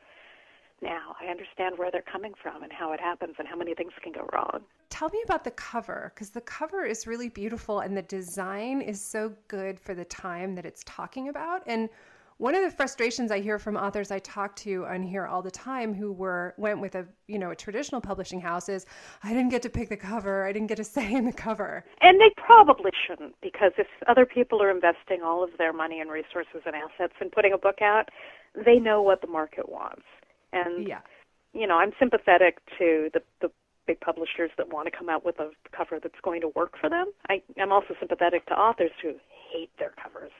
[0.82, 1.16] now.
[1.20, 4.12] I understand where they're coming from and how it happens and how many things can
[4.12, 4.62] go wrong.
[4.90, 9.04] Tell me about the cover because the cover is really beautiful and the design is
[9.04, 11.62] so good for the time that it's talking about.
[11.66, 11.88] And
[12.38, 15.50] one of the frustrations I hear from authors I talk to on here all the
[15.50, 18.84] time who were went with a you know a traditional publishing house is
[19.22, 21.84] I didn't get to pick the cover, I didn't get to say in the cover.
[22.02, 26.10] And they probably shouldn't because if other people are investing all of their money and
[26.10, 28.10] resources and assets in putting a book out,
[28.54, 30.04] they know what the market wants.
[30.52, 31.00] And yeah.
[31.54, 33.50] you know, I'm sympathetic to the the
[33.86, 36.90] big publishers that want to come out with a cover that's going to work for
[36.90, 37.06] them.
[37.28, 39.14] I, I'm also sympathetic to authors who
[39.52, 40.32] hate their covers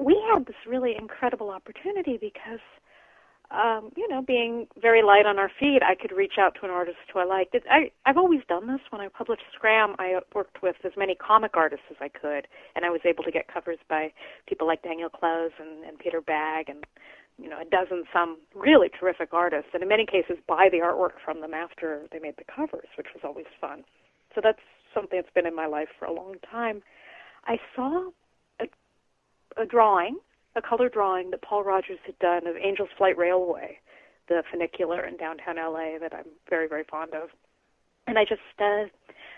[0.00, 2.60] we had this really incredible opportunity because,
[3.50, 6.70] um, you know, being very light on our feet, I could reach out to an
[6.70, 7.54] artist who I liked.
[7.54, 8.80] It, I, I've always done this.
[8.90, 12.84] When I published Scram, I worked with as many comic artists as I could, and
[12.84, 14.12] I was able to get covers by
[14.48, 16.84] people like Daniel Clowes and, and Peter Bagge and,
[17.38, 21.20] you know, a dozen some really terrific artists, and in many cases buy the artwork
[21.24, 23.84] from them after they made the covers, which was always fun.
[24.34, 24.60] So that's
[24.94, 26.82] something that's been in my life for a long time.
[27.46, 28.10] I saw
[29.56, 30.18] a drawing,
[30.56, 33.78] a color drawing that Paul Rogers had done of Angel's Flight Railway,
[34.28, 37.30] the funicular in downtown LA that I'm very, very fond of.
[38.06, 38.84] And I just uh,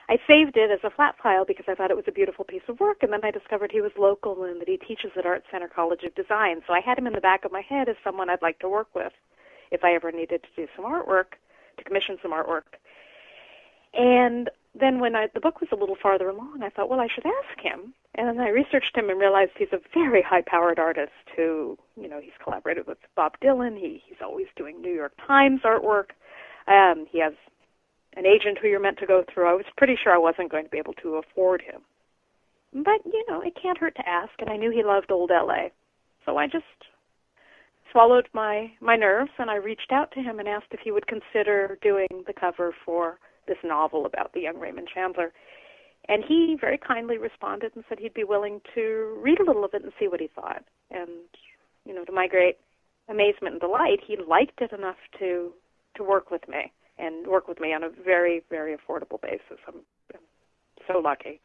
[0.09, 2.62] I saved it as a flat file because I thought it was a beautiful piece
[2.68, 5.44] of work, and then I discovered he was local and that he teaches at Art
[5.51, 6.62] Center College of Design.
[6.66, 8.68] So I had him in the back of my head as someone I'd like to
[8.68, 9.12] work with
[9.70, 11.37] if I ever needed to do some artwork,
[11.79, 12.77] to commission some artwork.
[13.94, 17.08] And then when I, the book was a little farther along, I thought, well, I
[17.14, 17.92] should ask him.
[18.14, 22.20] And then I researched him and realized he's a very high-powered artist who, you know,
[22.20, 23.76] he's collaborated with Bob Dylan.
[23.78, 26.11] He he's always doing New York Times artwork.
[26.66, 27.35] Um, he has
[28.14, 29.48] an agent who you're meant to go through.
[29.48, 31.82] I was pretty sure I wasn't going to be able to afford him,
[32.72, 34.32] but you know, it can't hurt to ask.
[34.38, 35.72] And I knew he loved old L.A.,
[36.24, 36.64] so I just
[37.90, 41.06] swallowed my my nerves and I reached out to him and asked if he would
[41.06, 45.33] consider doing the cover for this novel about the young Raymond Chandler.
[46.09, 49.74] And he very kindly responded and said he'd be willing to read a little of
[49.74, 50.64] it and see what he thought.
[50.90, 51.11] And,
[51.85, 52.59] you know, to my great
[53.09, 55.52] amazement and delight, he liked it enough to
[55.96, 59.59] to work with me and work with me on a very, very affordable basis.
[59.68, 59.81] I'm,
[60.14, 60.20] I'm
[60.87, 61.40] so lucky.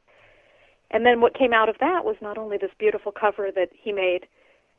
[0.92, 3.92] And then what came out of that was not only this beautiful cover that he
[3.92, 4.28] made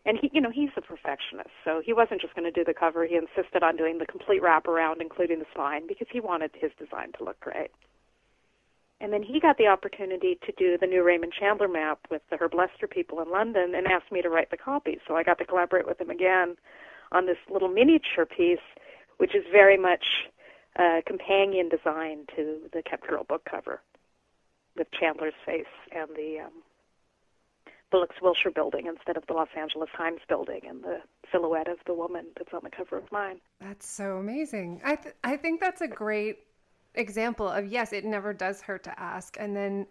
[0.09, 2.75] and he you know he's a perfectionist so he wasn't just going to do the
[2.75, 6.73] cover he insisted on doing the complete wraparound including the spine because he wanted his
[6.79, 7.71] design to look great
[9.01, 12.37] and then he got the opportunity to do the new Raymond Chandler map with the
[12.37, 14.99] Herb Lester people in London and asked me to write the copy.
[15.07, 16.57] So I got to collaborate with him again
[17.13, 18.59] on this little miniature piece,
[19.19, 20.05] which is very much
[20.77, 23.81] a companion design to the Kept Girl book cover
[24.77, 26.53] with Chandler's face and the um,
[27.91, 31.95] Bullock's Wilshire building instead of the Los Angeles Times building and the silhouette of the
[31.95, 33.41] woman that's on the cover of mine.
[33.61, 34.81] That's so amazing.
[34.85, 36.41] I th- I think that's a great
[36.95, 39.87] example of yes, it never does hurt to ask and then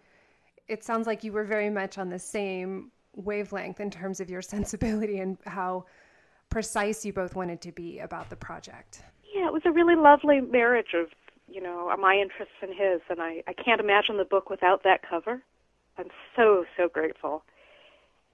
[0.68, 4.42] it sounds like you were very much on the same wavelength in terms of your
[4.54, 5.84] sensibility and how
[6.50, 9.02] precise you both wanted to be about the project.
[9.34, 11.08] Yeah, it was a really lovely marriage of,
[11.48, 14.82] you know, uh, my interests and his and I I can't imagine the book without
[14.84, 15.42] that cover.
[15.96, 17.42] I'm so so grateful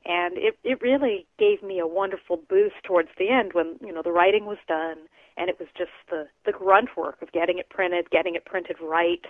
[0.06, 4.02] and it it really gave me a wonderful boost towards the end when you know
[4.02, 4.98] the writing was done
[5.36, 8.76] and it was just the the grunt work of getting it printed getting it printed
[8.80, 9.24] right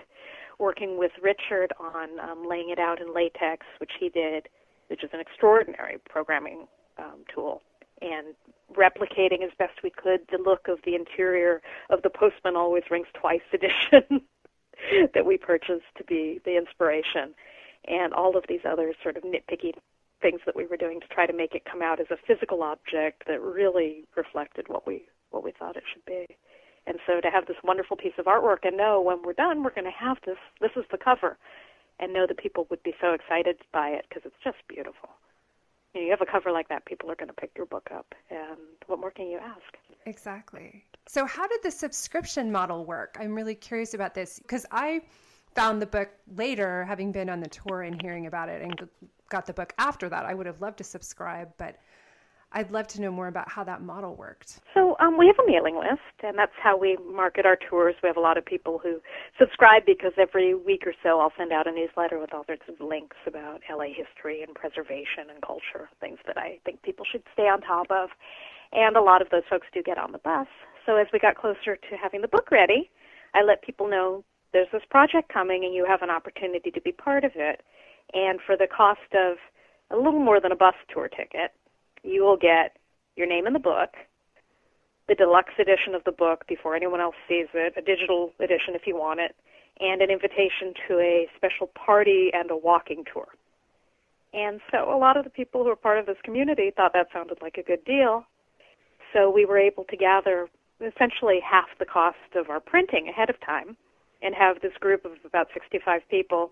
[0.59, 4.47] working with richard on um, laying it out in latex which he did
[4.87, 7.61] which is an extraordinary programming um, tool
[8.01, 8.35] and
[8.75, 13.07] replicating as best we could the look of the interior of the postman always rings
[13.13, 14.21] twice edition
[15.13, 17.33] that we purchased to be the inspiration.
[17.87, 19.73] And all of these other sort of nitpicky
[20.21, 22.63] things that we were doing to try to make it come out as a physical
[22.63, 26.25] object that really reflected what we what we thought it should be.
[26.87, 29.73] And so to have this wonderful piece of artwork and know when we're done, we're
[29.73, 30.37] going to have this.
[30.61, 31.37] This is the cover,
[31.99, 35.09] and know that people would be so excited by it because it's just beautiful.
[35.93, 37.89] You, know, you have a cover like that, people are going to pick your book
[37.93, 38.13] up.
[38.29, 39.77] And what more can you ask?
[40.05, 40.83] Exactly.
[41.07, 43.17] So, how did the subscription model work?
[43.19, 45.01] I'm really curious about this because I
[45.55, 48.89] found the book later, having been on the tour and hearing about it, and
[49.29, 50.25] got the book after that.
[50.25, 51.77] I would have loved to subscribe, but
[52.51, 54.61] I'd love to know more about how that model worked.
[54.73, 57.95] So um, we have a mailing list, and that's how we market our tours.
[58.01, 59.01] We have a lot of people who
[59.37, 62.79] subscribe because every week or so I'll send out a newsletter with all sorts of
[62.79, 67.43] links about LA history and preservation and culture, things that I think people should stay
[67.43, 68.09] on top of.
[68.71, 70.47] And a lot of those folks do get on the bus.
[70.85, 72.89] So as we got closer to having the book ready,
[73.33, 76.93] I let people know there's this project coming and you have an opportunity to be
[76.93, 77.61] part of it.
[78.13, 79.37] And for the cost of
[79.91, 81.51] a little more than a bus tour ticket,
[82.03, 82.77] you will get
[83.15, 83.91] your name in the book,
[85.07, 88.87] the deluxe edition of the book before anyone else sees it, a digital edition if
[88.87, 89.35] you want it,
[89.79, 93.27] and an invitation to a special party and a walking tour.
[94.33, 97.07] And so a lot of the people who are part of this community thought that
[97.13, 98.25] sounded like a good deal.
[99.13, 100.49] So we were able to gather
[100.81, 103.77] essentially half the cost of our printing ahead of time
[104.21, 106.51] and have this group of about 65 people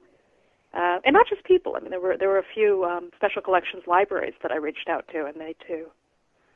[0.73, 1.75] uh, and not just people.
[1.75, 4.89] I mean, there were there were a few um, special collections libraries that I reached
[4.89, 5.85] out to, and they too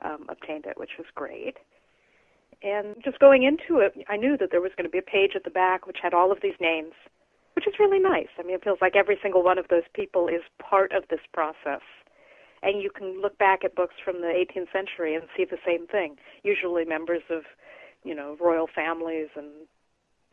[0.02, 1.58] um, obtained it, which was great.
[2.64, 5.34] And just going into it, I knew that there was going to be a page
[5.36, 6.94] at the back which had all of these names,
[7.56, 8.34] which is really nice.
[8.40, 11.20] I mean, it feels like every single one of those people is part of this
[11.34, 11.86] process.
[12.64, 15.86] And you can look back at books from the 18th century and see the same
[15.86, 16.16] thing.
[16.42, 17.44] Usually members of,
[18.04, 19.68] you know, royal families and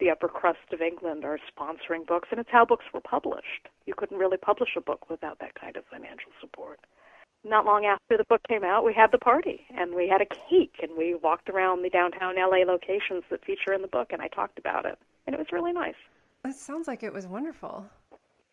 [0.01, 3.69] the upper crust of England are sponsoring books, and it's how books were published.
[3.87, 6.81] You couldn't really publish a book without that kind of financial support.
[7.45, 10.27] Not long after the book came out, we had the party, and we had a
[10.27, 14.23] cake, and we walked around the downtown LA locations that feature in the book, and
[14.23, 15.95] I talked about it, and it was really nice.
[16.45, 17.87] It sounds like it was wonderful.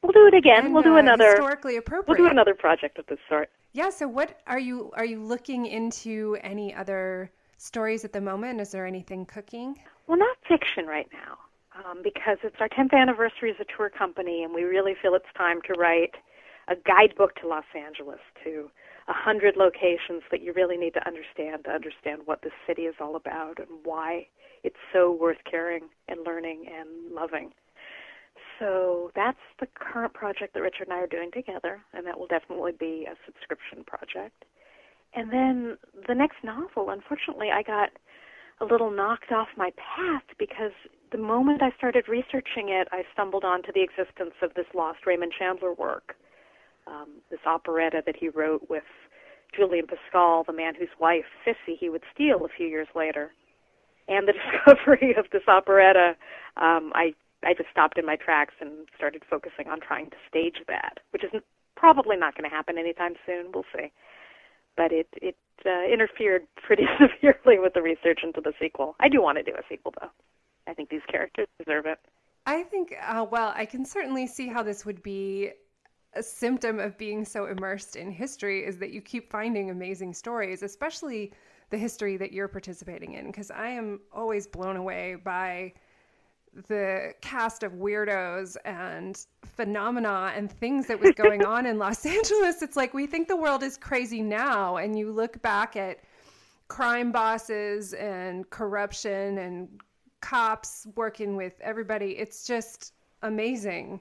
[0.01, 0.65] We'll do it again.
[0.65, 2.19] And, we'll do uh, another historically appropriate.
[2.19, 3.49] We'll do another project of this sort.
[3.73, 3.89] Yeah.
[3.89, 6.37] So, what are you are you looking into?
[6.41, 8.59] Any other stories at the moment?
[8.59, 9.75] Is there anything cooking?
[10.07, 11.37] Well, not fiction right now,
[11.75, 15.25] um, because it's our 10th anniversary as a tour company, and we really feel it's
[15.37, 16.15] time to write
[16.67, 18.69] a guidebook to Los Angeles, to
[19.07, 22.95] a hundred locations that you really need to understand to understand what this city is
[22.99, 24.27] all about and why
[24.63, 27.51] it's so worth caring and learning and loving.
[28.59, 32.27] So that's the current project that Richard and I are doing together, and that will
[32.27, 34.45] definitely be a subscription project.
[35.13, 35.77] And then
[36.11, 37.89] the next novel, unfortunately, I got
[38.59, 40.73] a little knocked off my path because
[41.13, 45.31] the moment I started researching it, I stumbled onto the existence of this lost Raymond
[45.39, 46.15] Chandler work,
[46.85, 48.83] um, this operetta that he wrote with
[49.55, 53.31] Julian Pascal, the man whose wife, Cissy, he would steal a few years later.
[54.09, 54.33] And the
[54.67, 56.17] discovery of this operetta,
[56.57, 60.57] um, I I just stopped in my tracks and started focusing on trying to stage
[60.67, 61.31] that, which is
[61.77, 63.47] probably not going to happen anytime soon.
[63.53, 63.91] We'll see
[64.77, 66.83] but it it uh, interfered pretty
[67.21, 68.95] severely with the research into the sequel.
[68.99, 70.09] I do want to do a sequel though.
[70.67, 71.99] I think these characters deserve it.
[72.45, 75.51] I think uh, well, I can certainly see how this would be
[76.13, 80.61] a symptom of being so immersed in history is that you keep finding amazing stories,
[80.61, 81.31] especially
[81.69, 85.73] the history that you're participating in because I am always blown away by
[86.67, 92.61] the cast of weirdos and phenomena and things that was going on in Los Angeles.
[92.61, 95.99] It's like we think the world is crazy now, and you look back at
[96.67, 99.69] crime bosses and corruption and
[100.21, 102.17] cops working with everybody.
[102.17, 103.99] It's just amazing.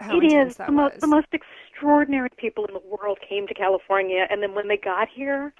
[0.00, 4.26] How it is the, mo- the most extraordinary people in the world came to California,
[4.30, 5.52] and then when they got here,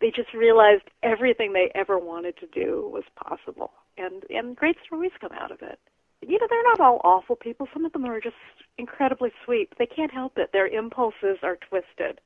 [0.00, 5.12] they just realized everything they ever wanted to do was possible and and great stories
[5.20, 5.78] come out of it.
[6.26, 7.68] You know, they're not all awful people.
[7.72, 8.36] Some of them are just
[8.78, 9.72] incredibly sweet.
[9.78, 10.50] They can't help it.
[10.52, 12.20] Their impulses are twisted,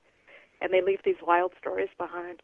[0.61, 2.43] and they leave these wild stories behind.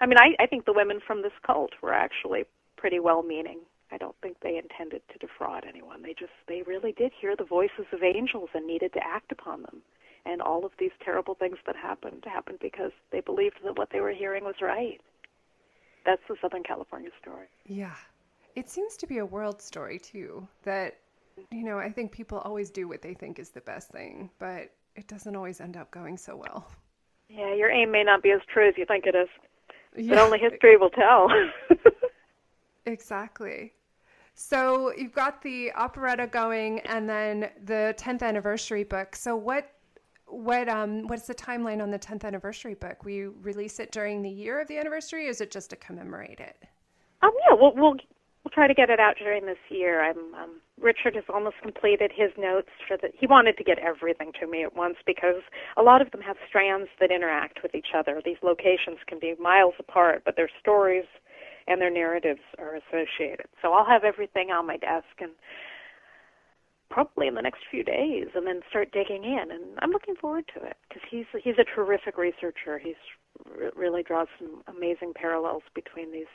[0.00, 2.44] I mean, I, I think the women from this cult were actually
[2.76, 3.60] pretty well-meaning.
[3.90, 6.02] I don't think they intended to defraud anyone.
[6.02, 9.62] They just they really did hear the voices of angels and needed to act upon
[9.62, 9.82] them.
[10.26, 14.00] And all of these terrible things that happened happened because they believed that what they
[14.00, 15.00] were hearing was right.
[16.04, 17.46] That's the Southern California story.
[17.66, 17.94] Yeah.
[18.54, 20.46] It seems to be a world story too.
[20.62, 20.98] That
[21.50, 24.70] you know, I think people always do what they think is the best thing, but
[24.96, 26.70] it doesn't always end up going so well.
[27.28, 29.28] Yeah, your aim may not be as true as you think it is,
[29.96, 30.14] yeah.
[30.14, 31.28] but only history will tell.
[32.86, 33.72] exactly.
[34.34, 39.16] So you've got the operetta going, and then the 10th anniversary book.
[39.16, 39.70] So what
[40.26, 43.04] what um what's the timeline on the 10th anniversary book?
[43.04, 45.76] Will you release it during the year of the anniversary, or is it just to
[45.76, 46.56] commemorate it?
[47.22, 47.96] Um, yeah, we'll we'll
[48.44, 50.04] we'll try to get it out during this year.
[50.04, 53.08] I'm um, Richard has almost completed his notes for the.
[53.18, 55.42] He wanted to get everything to me at once because
[55.76, 58.20] a lot of them have strands that interact with each other.
[58.24, 61.04] These locations can be miles apart, but their stories
[61.66, 63.46] and their narratives are associated.
[63.62, 65.32] So I'll have everything on my desk and
[66.90, 70.44] probably in the next few days and then start digging in and I'm looking forward
[70.54, 72.78] to it because he's he's a terrific researcher.
[72.78, 73.00] He's
[73.74, 76.30] really draws some amazing parallels between these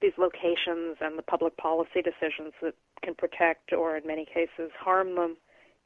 [0.00, 5.14] these locations and the public policy decisions that can protect or in many cases harm
[5.14, 5.36] them.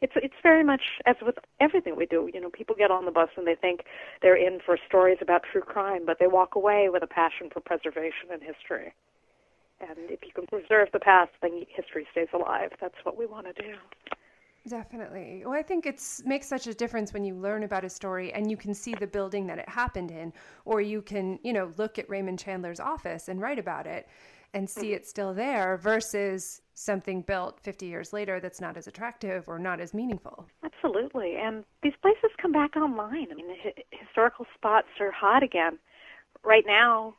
[0.01, 2.29] It's it's very much as with everything we do.
[2.33, 3.85] You know, people get on the bus and they think
[4.21, 7.61] they're in for stories about true crime, but they walk away with a passion for
[7.61, 8.93] preservation and history.
[9.81, 12.71] And if you can preserve the past, then history stays alive.
[12.81, 13.75] That's what we want to do.
[14.69, 15.43] Definitely.
[15.45, 18.51] Well, I think it makes such a difference when you learn about a story and
[18.51, 20.33] you can see the building that it happened in,
[20.65, 24.09] or you can, you know, look at Raymond Chandler's office and write about it
[24.55, 24.97] and see mm-hmm.
[24.97, 29.81] it still there versus something built 50 years later that's not as attractive or not
[29.81, 30.47] as meaningful.
[30.65, 31.37] Absolutely.
[31.37, 33.29] And these places come back online.
[33.31, 35.79] I mean, the historical spots are hot again.
[36.45, 37.15] Right now,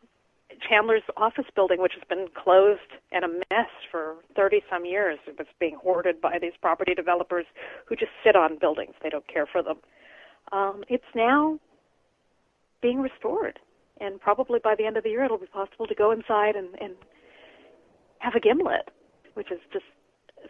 [0.67, 2.79] Chandler's office building, which has been closed
[3.11, 7.45] and a mess for 30 some years, it was being hoarded by these property developers
[7.85, 8.93] who just sit on buildings.
[9.01, 9.77] They don't care for them.
[10.51, 11.59] Um, it's now
[12.81, 13.59] being restored,
[13.99, 16.69] and probably by the end of the year, it'll be possible to go inside and,
[16.81, 16.93] and
[18.19, 18.89] have a gimlet,
[19.35, 19.85] which is just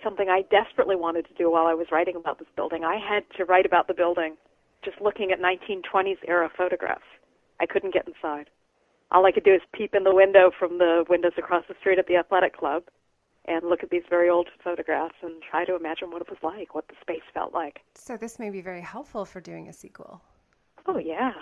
[0.04, 2.84] something I desperately wanted to do while I was writing about this building.
[2.84, 4.36] I had to write about the building
[4.84, 7.04] just looking at 1920s era photographs.
[7.60, 8.49] I couldn't get inside
[9.14, 11.99] all I could do is peep in the window from the windows across the street
[11.99, 12.84] at the athletic club
[13.45, 16.74] and look at these very old photographs and try to imagine what it was like,
[16.74, 17.82] what the space felt like.
[17.95, 20.22] So this may be very helpful for doing a sequel.
[20.88, 21.34] Oh yeah.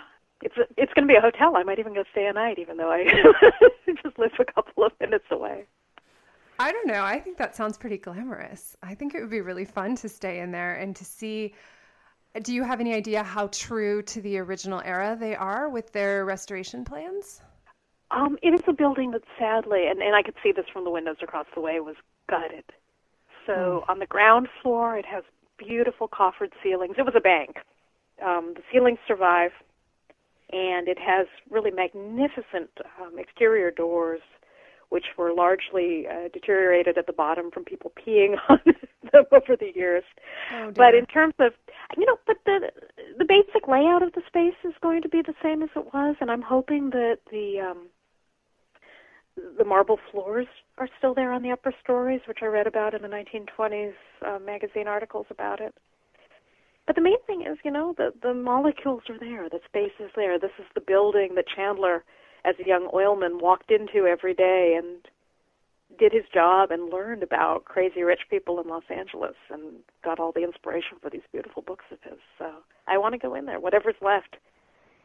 [0.42, 1.56] It's a, it's going to be a hotel.
[1.56, 3.04] I might even go stay a night even though I
[4.02, 5.64] just live a couple of minutes away.
[6.58, 7.02] I don't know.
[7.02, 8.76] I think that sounds pretty glamorous.
[8.82, 11.54] I think it would be really fun to stay in there and to see
[12.42, 16.24] do you have any idea how true to the original era they are with their
[16.24, 17.42] restoration plans?
[18.12, 20.90] Um, it is a building that sadly, and, and I could see this from the
[20.90, 21.96] windows across the way, was
[22.28, 22.64] gutted.
[23.46, 23.90] So mm.
[23.90, 25.24] on the ground floor, it has
[25.56, 26.96] beautiful coffered ceilings.
[26.98, 27.56] It was a bank.
[28.24, 29.52] Um, the ceilings survive,
[30.50, 34.20] and it has really magnificent um, exterior doors,
[34.90, 38.60] which were largely uh, deteriorated at the bottom from people peeing on
[39.10, 40.04] them over the years.
[40.54, 41.52] Oh, but in terms of,
[41.96, 42.70] you know, but the
[43.18, 46.16] the basic layout of the space is going to be the same as it was,
[46.20, 47.86] and I'm hoping that the um,
[49.36, 50.46] the marble floors
[50.78, 53.92] are still there on the upper stories, which I read about in the 1920s
[54.26, 55.74] uh, magazine articles about it.
[56.86, 60.10] But the main thing is, you know, the the molecules are there, the space is
[60.16, 60.38] there.
[60.38, 62.04] This is the building that Chandler,
[62.44, 65.06] as a young oilman, walked into every day and
[65.98, 70.32] did his job and learned about crazy rich people in Los Angeles and got all
[70.32, 72.18] the inspiration for these beautiful books of his.
[72.38, 72.50] So
[72.88, 73.60] I want to go in there.
[73.60, 74.36] Whatever's left,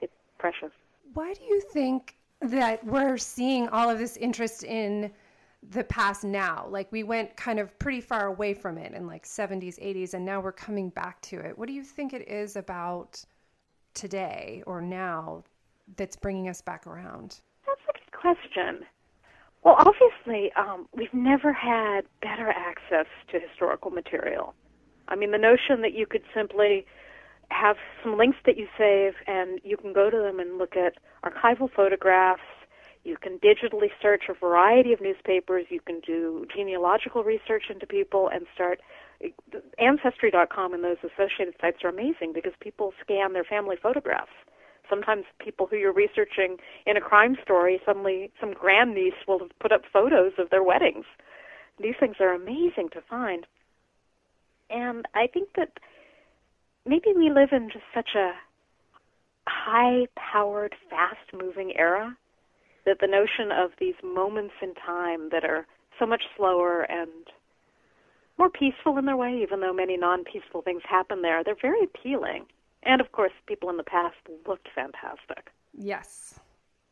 [0.01, 0.71] it's precious.
[1.13, 5.11] Why do you think that we're seeing all of this interest in
[5.71, 6.67] the past now.
[6.69, 10.23] Like we went kind of pretty far away from it in like 70s, 80s, and
[10.23, 11.57] now we're coming back to it.
[11.57, 13.23] What do you think it is about
[13.93, 15.43] today or now
[15.95, 17.41] that's bringing us back around?
[17.65, 18.85] That's a good question.
[19.63, 24.53] Well, obviously, um, we've never had better access to historical material.
[25.07, 26.85] I mean, the notion that you could simply
[27.49, 30.95] have some links that you save, and you can go to them and look at
[31.23, 32.41] archival photographs.
[33.03, 35.65] You can digitally search a variety of newspapers.
[35.69, 38.81] You can do genealogical research into people and start.
[39.79, 44.31] Ancestry.com and those associated sites are amazing because people scan their family photographs.
[44.89, 49.71] Sometimes people who you're researching in a crime story, suddenly some grandniece will have put
[49.71, 51.05] up photos of their weddings.
[51.81, 53.45] These things are amazing to find.
[54.69, 55.79] And I think that
[56.87, 58.31] maybe we live in just such a
[59.47, 62.15] high powered, fast moving era
[62.85, 65.65] that the notion of these moments in time that are
[65.99, 67.09] so much slower and
[68.37, 71.83] more peaceful in their way, even though many non peaceful things happen there, they're very
[71.83, 72.45] appealing.
[72.83, 74.15] And of course, people in the past
[74.47, 75.49] looked fantastic.
[75.75, 76.39] Yes.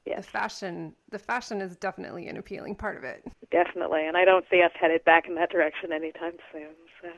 [0.05, 0.25] Yes.
[0.25, 3.23] The fashion the fashion is definitely an appealing part of it.
[3.51, 4.05] Definitely.
[4.05, 6.73] And I don't see us headed back in that direction anytime soon.
[7.01, 7.09] So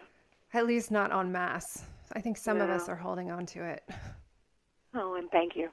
[0.54, 1.84] at least not en masse.
[2.14, 2.66] I think some no.
[2.66, 3.88] of us are holding on to it.
[4.94, 5.70] Oh, and thank you.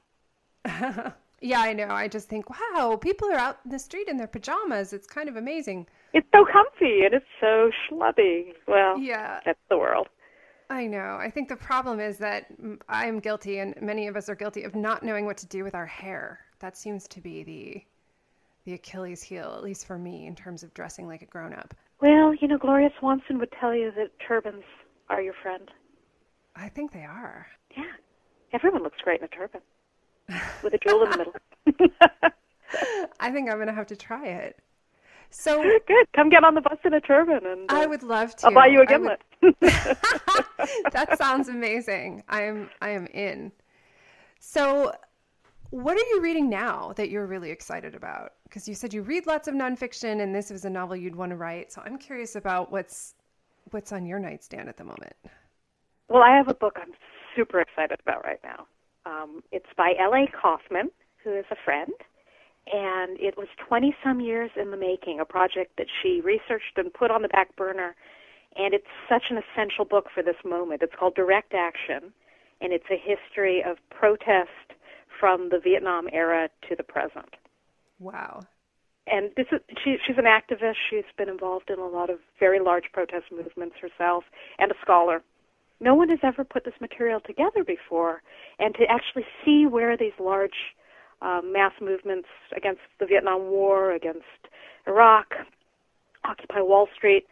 [1.41, 1.87] yeah, I know.
[1.87, 4.93] I just think, wow, people are out in the street in their pajamas.
[4.93, 5.87] It's kind of amazing.
[6.13, 8.53] It's so comfy and it's so schlubby.
[8.67, 10.07] Well, yeah, that's the world.
[10.69, 11.17] I know.
[11.19, 12.47] I think the problem is that
[12.89, 15.75] I'm guilty, and many of us are guilty of not knowing what to do with
[15.75, 16.39] our hair.
[16.59, 17.83] That seems to be the
[18.65, 21.75] the Achilles heel, at least for me, in terms of dressing like a grown up.
[22.01, 24.63] Well, you know, Gloria Swanson would tell you that turbans
[25.09, 25.69] are your friend.
[26.55, 27.47] I think they are.
[27.75, 27.83] Yeah.
[28.53, 29.61] Everyone looks great in a turban
[30.63, 31.33] with a jewel in the middle.
[33.19, 34.59] I think I'm going to have to try it.
[35.29, 36.07] So good.
[36.15, 38.47] Come get on the bus in a turban, and uh, I would love to.
[38.47, 39.21] I'll buy you a gimlet.
[39.41, 39.55] Would...
[39.59, 42.23] that sounds amazing.
[42.29, 42.69] I am.
[42.81, 43.51] I am in.
[44.39, 44.93] So,
[45.71, 48.33] what are you reading now that you're really excited about?
[48.43, 51.31] Because you said you read lots of nonfiction, and this was a novel you'd want
[51.31, 51.71] to write.
[51.73, 53.15] So I'm curious about what's
[53.71, 55.15] what's on your nightstand at the moment.
[56.09, 56.93] Well, I have a book I'm
[57.35, 58.67] super excited about right now.
[59.05, 60.27] Um, it's by L.A.
[60.27, 60.89] Kaufman,
[61.23, 61.91] who is a friend,
[62.71, 66.93] and it was 20 some years in the making, a project that she researched and
[66.93, 67.95] put on the back burner.
[68.55, 70.81] And it's such an essential book for this moment.
[70.81, 72.13] It's called Direct Action,
[72.61, 74.73] and it's a history of protest
[75.19, 77.35] from the Vietnam era to the present.
[77.99, 78.41] Wow.
[79.07, 80.75] And this is she, she's an activist.
[80.89, 84.23] She's been involved in a lot of very large protest movements herself,
[84.57, 85.21] and a scholar.
[85.79, 88.21] No one has ever put this material together before,
[88.59, 90.75] and to actually see where these large
[91.21, 94.23] um, mass movements against the Vietnam War, against
[94.87, 95.33] Iraq,
[96.23, 97.27] Occupy Wall Street,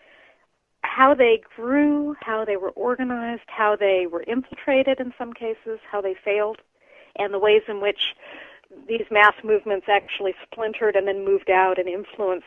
[0.81, 6.01] how they grew, how they were organized, how they were infiltrated in some cases, how
[6.01, 6.59] they failed,
[7.17, 8.15] and the ways in which
[8.87, 12.45] these mass movements actually splintered and then moved out and influenced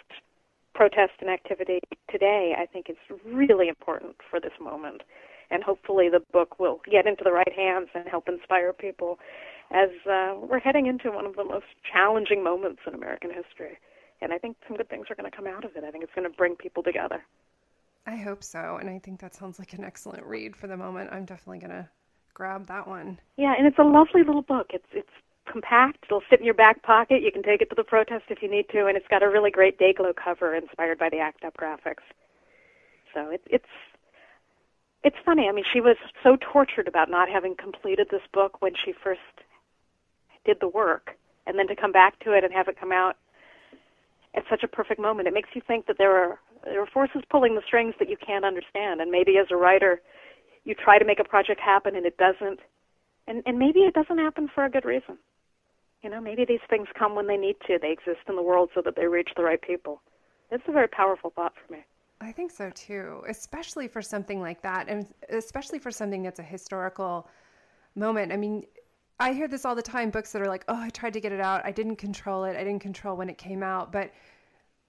[0.75, 1.81] protest and activity
[2.11, 5.03] today, I think is really important for this moment.
[5.51, 9.19] And hopefully the book will get into the right hands and help inspire people
[9.71, 13.79] as uh, we're heading into one of the most challenging moments in American history.
[14.21, 15.85] And I think some good things are going to come out of it.
[15.85, 17.25] I think it's going to bring people together.
[18.07, 18.79] I hope so.
[18.81, 21.11] And I think that sounds like an excellent read for the moment.
[21.13, 21.89] I'm definitely going to
[22.35, 23.19] grab that one.
[23.37, 24.69] Yeah, and it's a lovely little book.
[24.71, 25.11] It's it's
[25.51, 26.05] compact.
[26.05, 27.23] It'll fit in your back pocket.
[27.23, 29.29] You can take it to the protest if you need to, and it's got a
[29.29, 32.05] really great Day-Glo cover inspired by the ACT UP graphics.
[33.15, 33.65] So it, it's
[35.07, 35.47] it's funny.
[35.49, 39.21] I mean, she was so tortured about not having completed this book when she first
[40.45, 41.11] did the work,
[41.47, 43.15] and then to come back to it and have it come out
[44.35, 45.29] at such a perfect moment.
[45.29, 48.17] It makes you think that there are there are forces pulling the strings that you
[48.17, 50.01] can't understand, and maybe as a writer,
[50.65, 52.59] you try to make a project happen and it doesn't,
[53.29, 55.19] and and maybe it doesn't happen for a good reason.
[56.03, 57.79] You know, maybe these things come when they need to.
[57.81, 60.03] They exist in the world so that they reach the right people.
[60.51, 61.85] It's a very powerful thought for me.
[62.21, 66.45] I think so too, especially for something like that, and especially for something that's a
[66.45, 67.29] historical
[67.95, 68.33] moment.
[68.33, 68.65] I mean,
[69.19, 71.33] I hear this all the time books that are like, oh, I tried to get
[71.33, 71.65] it out.
[71.65, 72.57] I didn't control it.
[72.57, 73.93] I didn't control when it came out.
[73.93, 74.13] But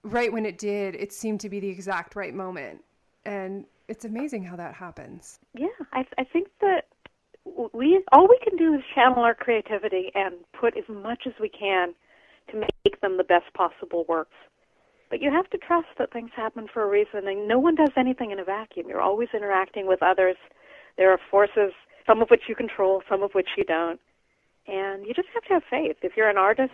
[0.02, 2.82] right when it did, it seemed to be the exact right moment.
[3.24, 5.38] And it's amazing how that happens.
[5.54, 6.86] Yeah, I, I think that
[7.72, 11.48] we all we can do is channel our creativity and put as much as we
[11.48, 11.94] can
[12.50, 14.36] to make them the best possible works.
[15.10, 17.92] But you have to trust that things happen for a reason, and no one does
[17.96, 18.88] anything in a vacuum.
[18.88, 20.36] You're always interacting with others.
[20.96, 21.72] There are forces,
[22.06, 24.00] some of which you control, some of which you don't
[24.68, 25.96] and you just have to have faith.
[26.02, 26.72] If you're an artist,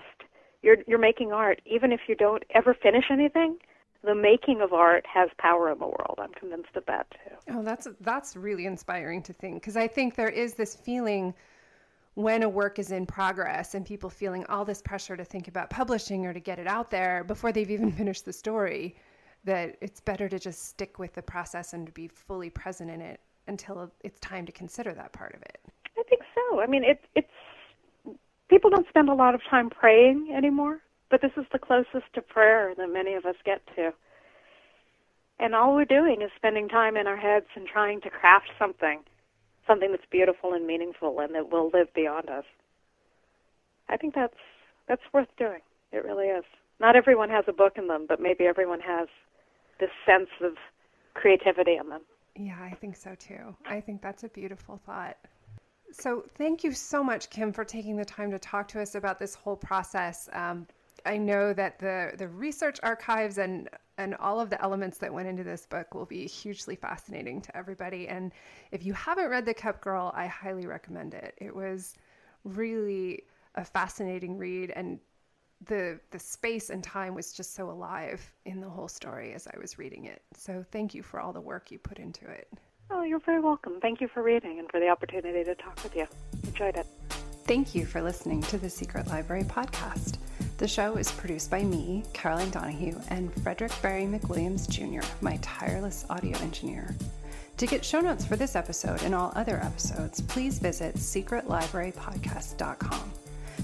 [0.63, 1.61] you're you're making art.
[1.65, 3.57] Even if you don't ever finish anything,
[4.03, 6.19] the making of art has power in the world.
[6.19, 7.37] I'm convinced of that too.
[7.55, 11.33] Oh, that's that's really inspiring to think because I think there is this feeling
[12.15, 15.69] when a work is in progress and people feeling all this pressure to think about
[15.69, 18.95] publishing or to get it out there before they've even finished the story
[19.45, 23.01] that it's better to just stick with the process and to be fully present in
[23.01, 25.59] it until it's time to consider that part of it.
[25.99, 26.61] I think so.
[26.61, 28.17] I mean, it's it's
[28.49, 32.23] people don't spend a lot of time praying anymore, but this is the closest to
[32.23, 33.93] prayer that many of us get to.
[35.39, 39.01] And all we're doing is spending time in our heads and trying to craft something,
[39.67, 42.45] something that's beautiful and meaningful and that will live beyond us.
[43.89, 44.35] I think that's
[44.89, 45.61] that's worth doing.
[45.93, 46.45] It really is.
[46.81, 49.09] Not everyone has a book in them, but maybe everyone has
[49.81, 50.53] this sense of
[51.15, 52.03] creativity in them.
[52.37, 53.55] Yeah, I think so too.
[53.67, 55.17] I think that's a beautiful thought.
[55.93, 59.21] So, thank you so much, Kim, for taking the time to talk to us about
[59.21, 60.29] this whole process.
[60.33, 60.67] Um,
[61.07, 63.69] I know that the the research archives and
[63.99, 67.57] and all of the elements that went into this book will be hugely fascinating to
[67.57, 68.09] everybody.
[68.09, 68.33] And
[68.73, 71.35] if you haven't read The Kept Girl, I highly recommend it.
[71.39, 71.95] It was
[72.45, 73.23] really
[73.55, 74.99] a fascinating read, and
[75.67, 79.59] the the space and time was just so alive in the whole story as I
[79.59, 80.23] was reading it.
[80.37, 82.49] So thank you for all the work you put into it.
[82.91, 83.81] Oh, you're very welcome.
[83.81, 86.07] Thank you for reading and for the opportunity to talk with you.
[86.45, 86.87] Enjoyed it.
[87.47, 90.19] Thank you for listening to the Secret Library podcast.
[90.57, 96.07] The show is produced by me, Caroline Donahue, and Frederick Barry McWilliams Jr., my tireless
[96.09, 96.95] audio engineer.
[97.57, 103.13] To get show notes for this episode and all other episodes, please visit secretlibrarypodcast.com.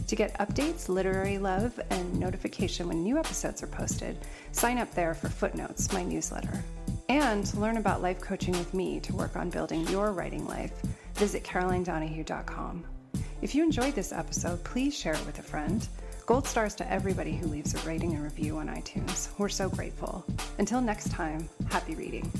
[0.08, 4.18] To get updates, literary love, and notification when new episodes are posted,
[4.50, 6.64] sign up there for Footnotes, my newsletter.
[7.08, 10.72] And to learn about life coaching with me to work on building your writing life,
[11.14, 12.84] visit carolinedonahue.com.
[13.42, 15.86] If you enjoyed this episode, please share it with a friend.
[16.30, 19.30] Gold stars to everybody who leaves a rating and review on iTunes.
[19.36, 20.24] We're so grateful.
[20.58, 22.30] Until next time, happy reading.